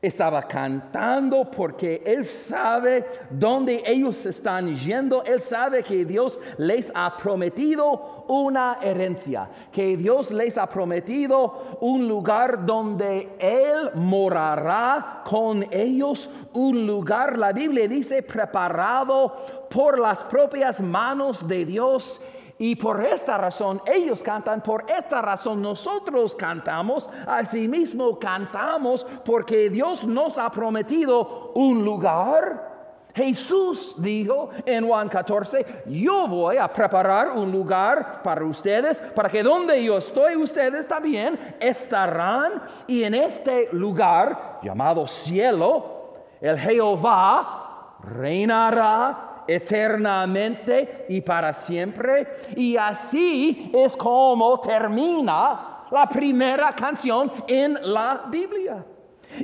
estaba 0.00 0.42
cantando 0.42 1.50
porque 1.50 2.02
él 2.06 2.24
sabe 2.24 3.04
dónde 3.30 3.82
ellos 3.84 4.24
están 4.26 4.74
yendo. 4.76 5.24
Él 5.24 5.40
sabe 5.40 5.82
que 5.82 6.04
Dios 6.04 6.38
les 6.56 6.90
ha 6.94 7.16
prometido 7.16 8.24
una 8.28 8.78
herencia, 8.82 9.48
que 9.72 9.96
Dios 9.96 10.30
les 10.30 10.56
ha 10.56 10.68
prometido 10.68 11.78
un 11.80 12.06
lugar 12.06 12.64
donde 12.64 13.28
Él 13.38 13.90
morará 13.94 15.22
con 15.24 15.66
ellos, 15.72 16.30
un 16.52 16.86
lugar, 16.86 17.38
la 17.38 17.52
Biblia 17.52 17.88
dice, 17.88 18.22
preparado 18.22 19.66
por 19.70 19.98
las 19.98 20.18
propias 20.24 20.80
manos 20.80 21.46
de 21.48 21.64
Dios. 21.64 22.20
Y 22.58 22.74
por 22.74 23.04
esta 23.04 23.38
razón 23.38 23.80
ellos 23.86 24.22
cantan, 24.22 24.62
por 24.62 24.84
esta 24.88 25.22
razón 25.22 25.62
nosotros 25.62 26.34
cantamos, 26.34 27.08
asimismo 27.26 28.18
cantamos 28.18 29.06
porque 29.24 29.70
Dios 29.70 30.04
nos 30.04 30.38
ha 30.38 30.50
prometido 30.50 31.52
un 31.54 31.84
lugar. 31.84 32.66
Jesús 33.14 33.94
dijo 33.98 34.50
en 34.66 34.86
Juan 34.86 35.08
14, 35.08 35.84
yo 35.86 36.28
voy 36.28 36.56
a 36.56 36.72
preparar 36.72 37.30
un 37.30 37.50
lugar 37.50 38.22
para 38.22 38.44
ustedes, 38.44 38.98
para 39.14 39.28
que 39.28 39.42
donde 39.42 39.82
yo 39.82 39.98
estoy, 39.98 40.36
ustedes 40.36 40.86
también 40.86 41.56
estarán. 41.58 42.62
Y 42.86 43.04
en 43.04 43.14
este 43.14 43.70
lugar 43.72 44.60
llamado 44.62 45.06
cielo, 45.06 46.12
el 46.40 46.58
Jehová 46.58 47.96
reinará 48.02 49.27
eternamente 49.48 51.06
y 51.08 51.20
para 51.22 51.52
siempre. 51.52 52.26
Y 52.54 52.76
así 52.76 53.72
es 53.74 53.96
como 53.96 54.60
termina 54.60 55.86
la 55.90 56.06
primera 56.06 56.72
canción 56.72 57.32
en 57.48 57.78
la 57.82 58.24
Biblia. 58.28 58.84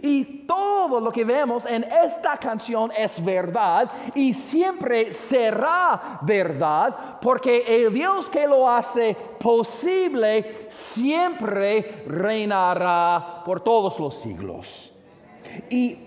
Y 0.03 0.47
todo 0.47 0.99
lo 0.99 1.13
que 1.13 1.25
vemos 1.25 1.67
en 1.67 1.85
esta 1.85 2.37
canción 2.39 2.91
es 2.97 3.23
verdad 3.23 3.91
y 4.15 4.33
siempre 4.33 5.13
será 5.13 6.19
verdad 6.23 7.19
porque 7.21 7.65
el 7.69 7.93
Dios 7.93 8.29
que 8.31 8.47
lo 8.47 8.69
hace 8.69 9.15
posible 9.39 10.69
siempre 10.71 12.05
reinará 12.07 13.43
por 13.45 13.61
todos 13.61 14.01
los 14.01 14.15
siglos. 14.15 14.93
Y 15.69 15.99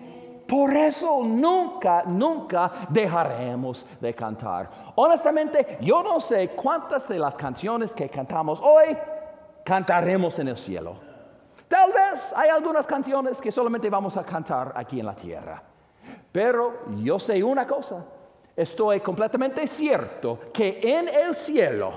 por 0.47 0.73
eso 0.75 1.23
nunca, 1.23 2.03
nunca 2.05 2.87
dejaremos 2.89 3.85
de 3.99 4.13
cantar. 4.13 4.69
Honestamente, 4.95 5.77
yo 5.81 6.01
no 6.01 6.21
sé 6.21 6.49
cuántas 6.49 7.07
de 7.07 7.19
las 7.19 7.35
canciones 7.35 7.91
que 7.91 8.07
cantamos 8.09 8.59
hoy 8.63 8.97
cantaremos 9.63 10.39
en 10.39 10.47
el 10.47 10.57
cielo. 10.57 10.95
Tal 11.67 11.91
vez 11.91 12.33
hay 12.33 12.49
algunas 12.49 12.87
canciones 12.87 13.41
que 13.41 13.51
solamente 13.51 13.89
vamos 13.89 14.15
a 14.15 14.23
cantar 14.23 14.71
aquí 14.73 15.01
en 15.01 15.05
la 15.05 15.15
tierra. 15.15 15.61
Pero 16.31 16.85
yo 17.01 17.19
sé 17.19 17.43
una 17.43 17.67
cosa, 17.67 18.05
estoy 18.55 19.01
completamente 19.01 19.67
cierto 19.67 20.39
que 20.53 20.79
en 20.81 21.09
el 21.09 21.35
cielo, 21.35 21.91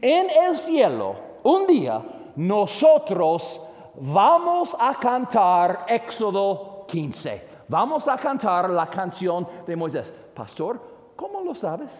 en 0.00 0.28
el 0.30 0.56
cielo, 0.56 1.16
un 1.42 1.66
día 1.66 2.00
nosotros 2.36 3.60
vamos 3.96 4.76
a 4.78 4.94
cantar 4.94 5.86
Éxodo 5.88 6.84
15 6.86 7.55
vamos 7.68 8.06
a 8.08 8.16
cantar 8.16 8.70
la 8.70 8.86
canción 8.88 9.46
de 9.66 9.76
Moisés. 9.76 10.12
Pastor, 10.34 10.80
¿cómo 11.16 11.40
lo 11.42 11.54
sabes? 11.54 11.90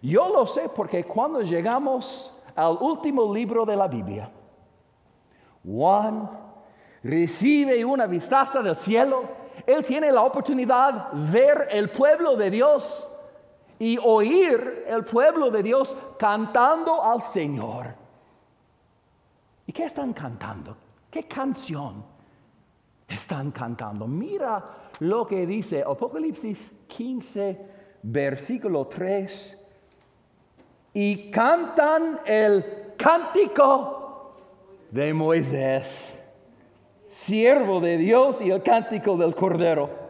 Yo 0.00 0.28
lo 0.28 0.46
sé 0.46 0.68
porque 0.68 1.04
cuando 1.04 1.42
llegamos 1.42 2.34
al 2.54 2.78
último 2.80 3.32
libro 3.32 3.64
de 3.66 3.76
la 3.76 3.88
Biblia, 3.88 4.30
Juan 5.64 6.30
recibe 7.02 7.84
una 7.84 8.06
vistaza 8.06 8.62
del 8.62 8.76
cielo, 8.76 9.24
él 9.66 9.84
tiene 9.84 10.10
la 10.10 10.22
oportunidad 10.22 11.12
de 11.12 11.30
ver 11.30 11.68
el 11.70 11.90
pueblo 11.90 12.36
de 12.36 12.50
Dios 12.50 13.08
y 13.78 13.98
oír 13.98 14.84
el 14.86 15.04
pueblo 15.04 15.50
de 15.50 15.62
Dios 15.62 15.96
cantando 16.18 17.02
al 17.02 17.22
Señor. 17.22 17.94
¿Y 19.66 19.72
qué 19.72 19.84
están 19.84 20.12
cantando? 20.12 20.76
¿Qué 21.10 21.24
canción? 21.24 22.11
Están 23.14 23.50
cantando. 23.50 24.06
Mira 24.06 24.64
lo 25.00 25.26
que 25.26 25.46
dice 25.46 25.82
Apocalipsis 25.82 26.72
15, 26.86 27.58
versículo 28.02 28.86
3. 28.86 29.58
Y 30.94 31.30
cantan 31.30 32.20
el 32.26 32.94
cántico 32.96 34.34
de 34.90 35.14
Moisés, 35.14 36.14
siervo 37.08 37.80
de 37.80 37.96
Dios, 37.96 38.40
y 38.40 38.50
el 38.50 38.62
cántico 38.62 39.16
del 39.16 39.34
Cordero. 39.34 40.02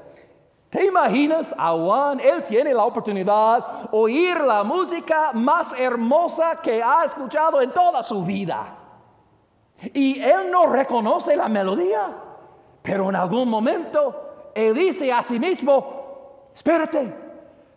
¿Te 0.68 0.86
imaginas 0.86 1.54
a 1.58 1.72
Juan? 1.72 2.18
Él 2.20 2.42
tiene 2.44 2.72
la 2.72 2.84
oportunidad 2.84 3.82
de 3.82 3.88
oír 3.92 4.40
la 4.40 4.64
música 4.64 5.30
más 5.34 5.78
hermosa 5.78 6.60
que 6.62 6.82
ha 6.82 7.04
escuchado 7.04 7.60
en 7.60 7.70
toda 7.72 8.02
su 8.02 8.24
vida. 8.24 8.78
Y 9.92 10.20
él 10.20 10.50
no 10.50 10.66
reconoce 10.66 11.36
la 11.36 11.48
melodía. 11.48 12.31
Pero 12.82 13.08
en 13.08 13.16
algún 13.16 13.48
momento 13.48 14.50
Él 14.54 14.74
dice 14.74 15.12
a 15.12 15.22
sí 15.22 15.38
mismo, 15.38 16.50
espérate, 16.54 17.14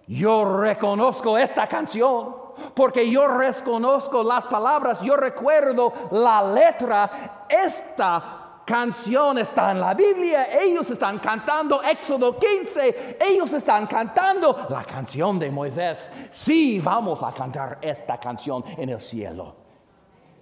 yo 0.07 0.59
reconozco 0.59 1.37
esta 1.37 1.67
canción, 1.67 2.35
porque 2.73 3.09
yo 3.09 3.27
reconozco 3.27 4.23
las 4.23 4.45
palabras, 4.47 5.01
yo 5.01 5.15
recuerdo 5.15 5.93
la 6.11 6.43
letra, 6.43 7.45
esta 7.49 8.41
canción 8.65 9.37
está 9.37 9.71
en 9.71 9.79
la 9.79 9.93
Biblia, 9.93 10.47
ellos 10.59 10.89
están 10.89 11.19
cantando 11.19 11.81
Éxodo 11.83 12.37
15, 12.37 13.17
ellos 13.21 13.53
están 13.53 13.85
cantando 13.87 14.65
la 14.69 14.83
canción 14.83 15.37
de 15.37 15.51
Moisés. 15.51 16.09
Sí, 16.31 16.79
vamos 16.79 17.21
a 17.21 17.31
cantar 17.31 17.77
esta 17.81 18.17
canción 18.19 18.63
en 18.77 18.89
el 18.89 19.01
cielo. 19.01 19.55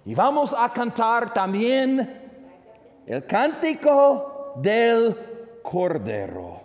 Y 0.06 0.14
vamos 0.14 0.54
a 0.56 0.70
cantar 0.70 1.32
también 1.32 3.02
el 3.06 3.26
cántico 3.26 4.33
del 4.56 5.16
Cordero. 5.62 6.60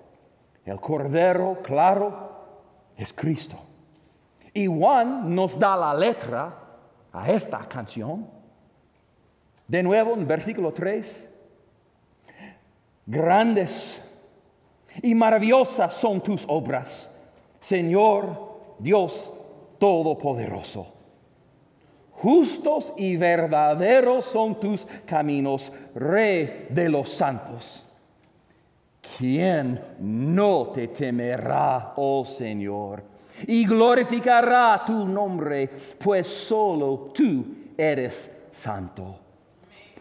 El 0.65 0.79
Cordero, 0.79 1.59
claro, 1.63 2.29
es 2.97 3.13
Cristo. 3.13 3.57
Y 4.53 4.67
Juan 4.67 5.33
nos 5.33 5.57
da 5.57 5.75
la 5.75 5.93
letra 5.93 6.53
a 7.11 7.31
esta 7.31 7.59
canción. 7.59 8.27
De 9.67 9.81
nuevo 9.83 10.13
en 10.13 10.27
versículo 10.27 10.73
3. 10.73 11.27
Grandes 13.05 14.01
y 15.01 15.15
maravillosas 15.15 15.93
son 15.95 16.21
tus 16.21 16.45
obras, 16.47 17.11
Señor 17.59 18.75
Dios 18.79 19.33
Todopoderoso. 19.79 20.98
Justos 22.21 22.93
y 22.97 23.15
verdaderos 23.15 24.25
son 24.25 24.59
tus 24.59 24.85
caminos, 25.05 25.71
Rey 25.95 26.67
de 26.69 26.89
los 26.89 27.09
santos. 27.09 27.85
¿Quién 29.17 29.79
no 29.99 30.67
te 30.73 30.89
temerá, 30.89 31.93
oh 31.95 32.25
Señor? 32.25 33.03
Y 33.47 33.65
glorificará 33.65 34.83
tu 34.85 35.07
nombre, 35.07 35.69
pues 35.97 36.27
solo 36.27 37.11
tú 37.13 37.45
eres 37.77 38.29
santo. 38.51 39.17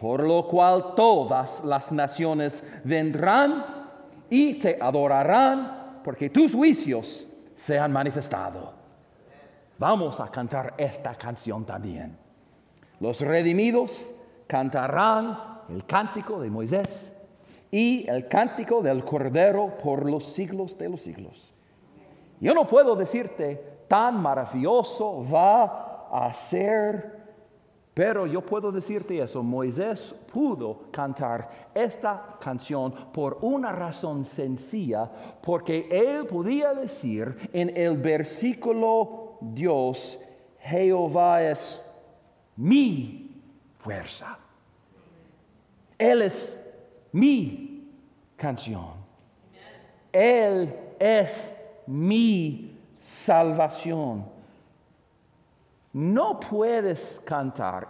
Por 0.00 0.24
lo 0.24 0.46
cual 0.48 0.94
todas 0.96 1.62
las 1.64 1.92
naciones 1.92 2.62
vendrán 2.82 3.64
y 4.28 4.54
te 4.54 4.76
adorarán, 4.80 6.00
porque 6.02 6.30
tus 6.30 6.52
juicios 6.52 7.28
se 7.54 7.78
han 7.78 7.92
manifestado. 7.92 8.78
Vamos 9.79 10.18
a 10.18 10.29
cantar 10.29 10.74
esta 10.76 11.14
canción 11.14 11.64
también. 11.64 12.18
Los 12.99 13.20
redimidos 13.20 14.11
cantarán 14.49 15.39
el 15.68 15.85
cántico 15.87 16.41
de 16.41 16.51
Moisés 16.51 17.14
y 17.70 18.05
el 18.11 18.26
cántico 18.26 18.83
del 18.83 19.05
Cordero 19.05 19.79
por 19.79 20.11
los 20.11 20.24
siglos 20.24 20.76
de 20.76 20.89
los 20.89 21.01
siglos. 21.01 21.55
Yo 22.41 22.55
no 22.55 22.66
puedo 22.66 22.97
decirte 22.97 23.85
tan 23.87 24.20
maravilloso 24.20 25.24
va 25.33 26.09
a 26.11 26.33
ser, 26.35 27.18
pero 27.95 28.26
yo 28.26 28.45
puedo 28.45 28.72
decirte 28.72 29.20
eso. 29.20 29.45
Moisés 29.45 30.12
pudo 30.33 30.91
cantar 30.91 31.70
esta 31.72 32.37
canción 32.41 32.93
por 33.12 33.39
una 33.43 33.70
razón 33.70 34.24
sencilla, 34.24 35.09
porque 35.41 35.87
él 35.89 36.26
podía 36.26 36.74
decir 36.74 37.49
en 37.53 37.76
el 37.76 37.97
versículo 37.97 39.28
Dios, 39.41 40.18
Jehová 40.61 41.43
es 41.43 41.84
mi 42.57 43.30
fuerza. 43.78 44.39
Él 45.97 46.22
es 46.22 46.61
mi 47.12 47.89
canción. 48.36 48.93
Él 50.12 50.74
es 50.99 51.57
mi 51.86 52.76
salvación. 53.01 54.24
No 55.93 56.39
puedes 56.39 57.20
cantar 57.24 57.89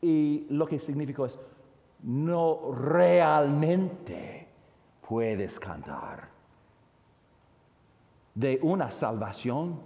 y 0.00 0.46
lo 0.48 0.66
que 0.66 0.78
significa 0.78 1.26
es 1.26 1.38
no 2.02 2.72
realmente 2.72 4.48
puedes 5.06 5.60
cantar 5.60 6.29
de 8.40 8.58
una 8.62 8.90
salvación 8.90 9.78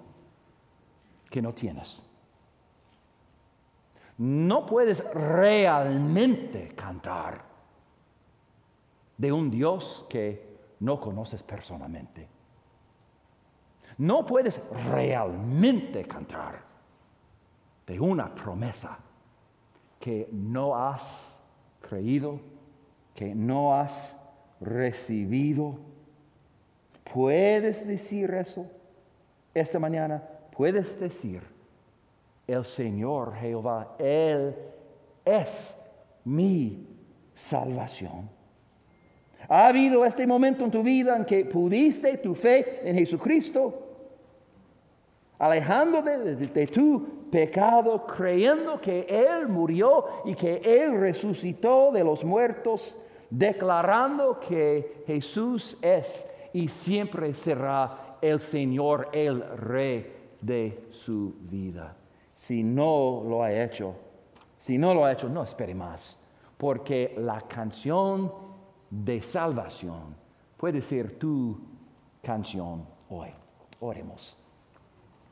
que 1.28 1.42
no 1.42 1.52
tienes. 1.52 2.00
No 4.16 4.64
puedes 4.64 5.04
realmente 5.12 6.68
cantar 6.76 7.42
de 9.18 9.32
un 9.32 9.50
Dios 9.50 10.06
que 10.08 10.56
no 10.78 11.00
conoces 11.00 11.42
personalmente. 11.42 12.28
No 13.98 14.24
puedes 14.24 14.60
realmente 14.92 16.04
cantar 16.04 16.62
de 17.88 17.98
una 17.98 18.32
promesa 18.34 18.98
que 19.98 20.28
no 20.30 20.76
has 20.76 21.02
creído, 21.80 22.38
que 23.16 23.34
no 23.34 23.74
has 23.74 24.14
recibido. 24.60 25.93
¿Puedes 27.12 27.86
decir 27.86 28.32
eso 28.34 28.66
esta 29.52 29.78
mañana? 29.78 30.22
¿Puedes 30.56 30.98
decir, 30.98 31.42
el 32.46 32.64
Señor 32.64 33.34
Jehová, 33.34 33.94
Él 33.98 34.54
es 35.24 35.74
mi 36.24 36.86
salvación? 37.34 38.28
¿Ha 39.48 39.66
habido 39.66 40.04
este 40.04 40.26
momento 40.26 40.64
en 40.64 40.70
tu 40.70 40.82
vida 40.82 41.16
en 41.16 41.24
que 41.24 41.44
pudiste 41.44 42.16
tu 42.18 42.34
fe 42.34 42.80
en 42.88 42.96
Jesucristo, 42.96 43.84
alejándote 45.38 46.36
de, 46.36 46.66
tu 46.66 47.28
pecado, 47.30 48.06
creyendo 48.06 48.80
que 48.80 49.06
Él 49.08 49.48
murió 49.48 50.06
y 50.24 50.34
que 50.34 50.62
Él 50.64 50.98
resucitó 50.98 51.90
de 51.92 52.02
los 52.02 52.24
muertos, 52.24 52.96
declarando 53.28 54.40
que 54.40 55.02
Jesús 55.06 55.76
es 55.82 56.24
y 56.54 56.68
siempre 56.68 57.34
será 57.34 58.16
el 58.22 58.40
Señor, 58.40 59.10
el 59.12 59.44
Rey 59.58 60.36
de 60.40 60.86
su 60.90 61.34
vida? 61.40 61.96
Si 62.34 62.62
no 62.62 63.22
lo 63.28 63.42
ha 63.42 63.52
hecho, 63.52 63.94
si 64.56 64.78
no 64.78 64.94
lo 64.94 65.04
ha 65.04 65.12
hecho, 65.12 65.28
no 65.28 65.42
espere 65.42 65.74
más, 65.74 66.16
porque 66.56 67.14
la 67.18 67.42
canción 67.42 68.32
de 68.88 69.20
salvación 69.20 70.14
puede 70.56 70.80
ser 70.80 71.18
tu 71.18 71.60
canción 72.22 72.86
hoy. 73.10 73.30
Oremos. 73.80 74.38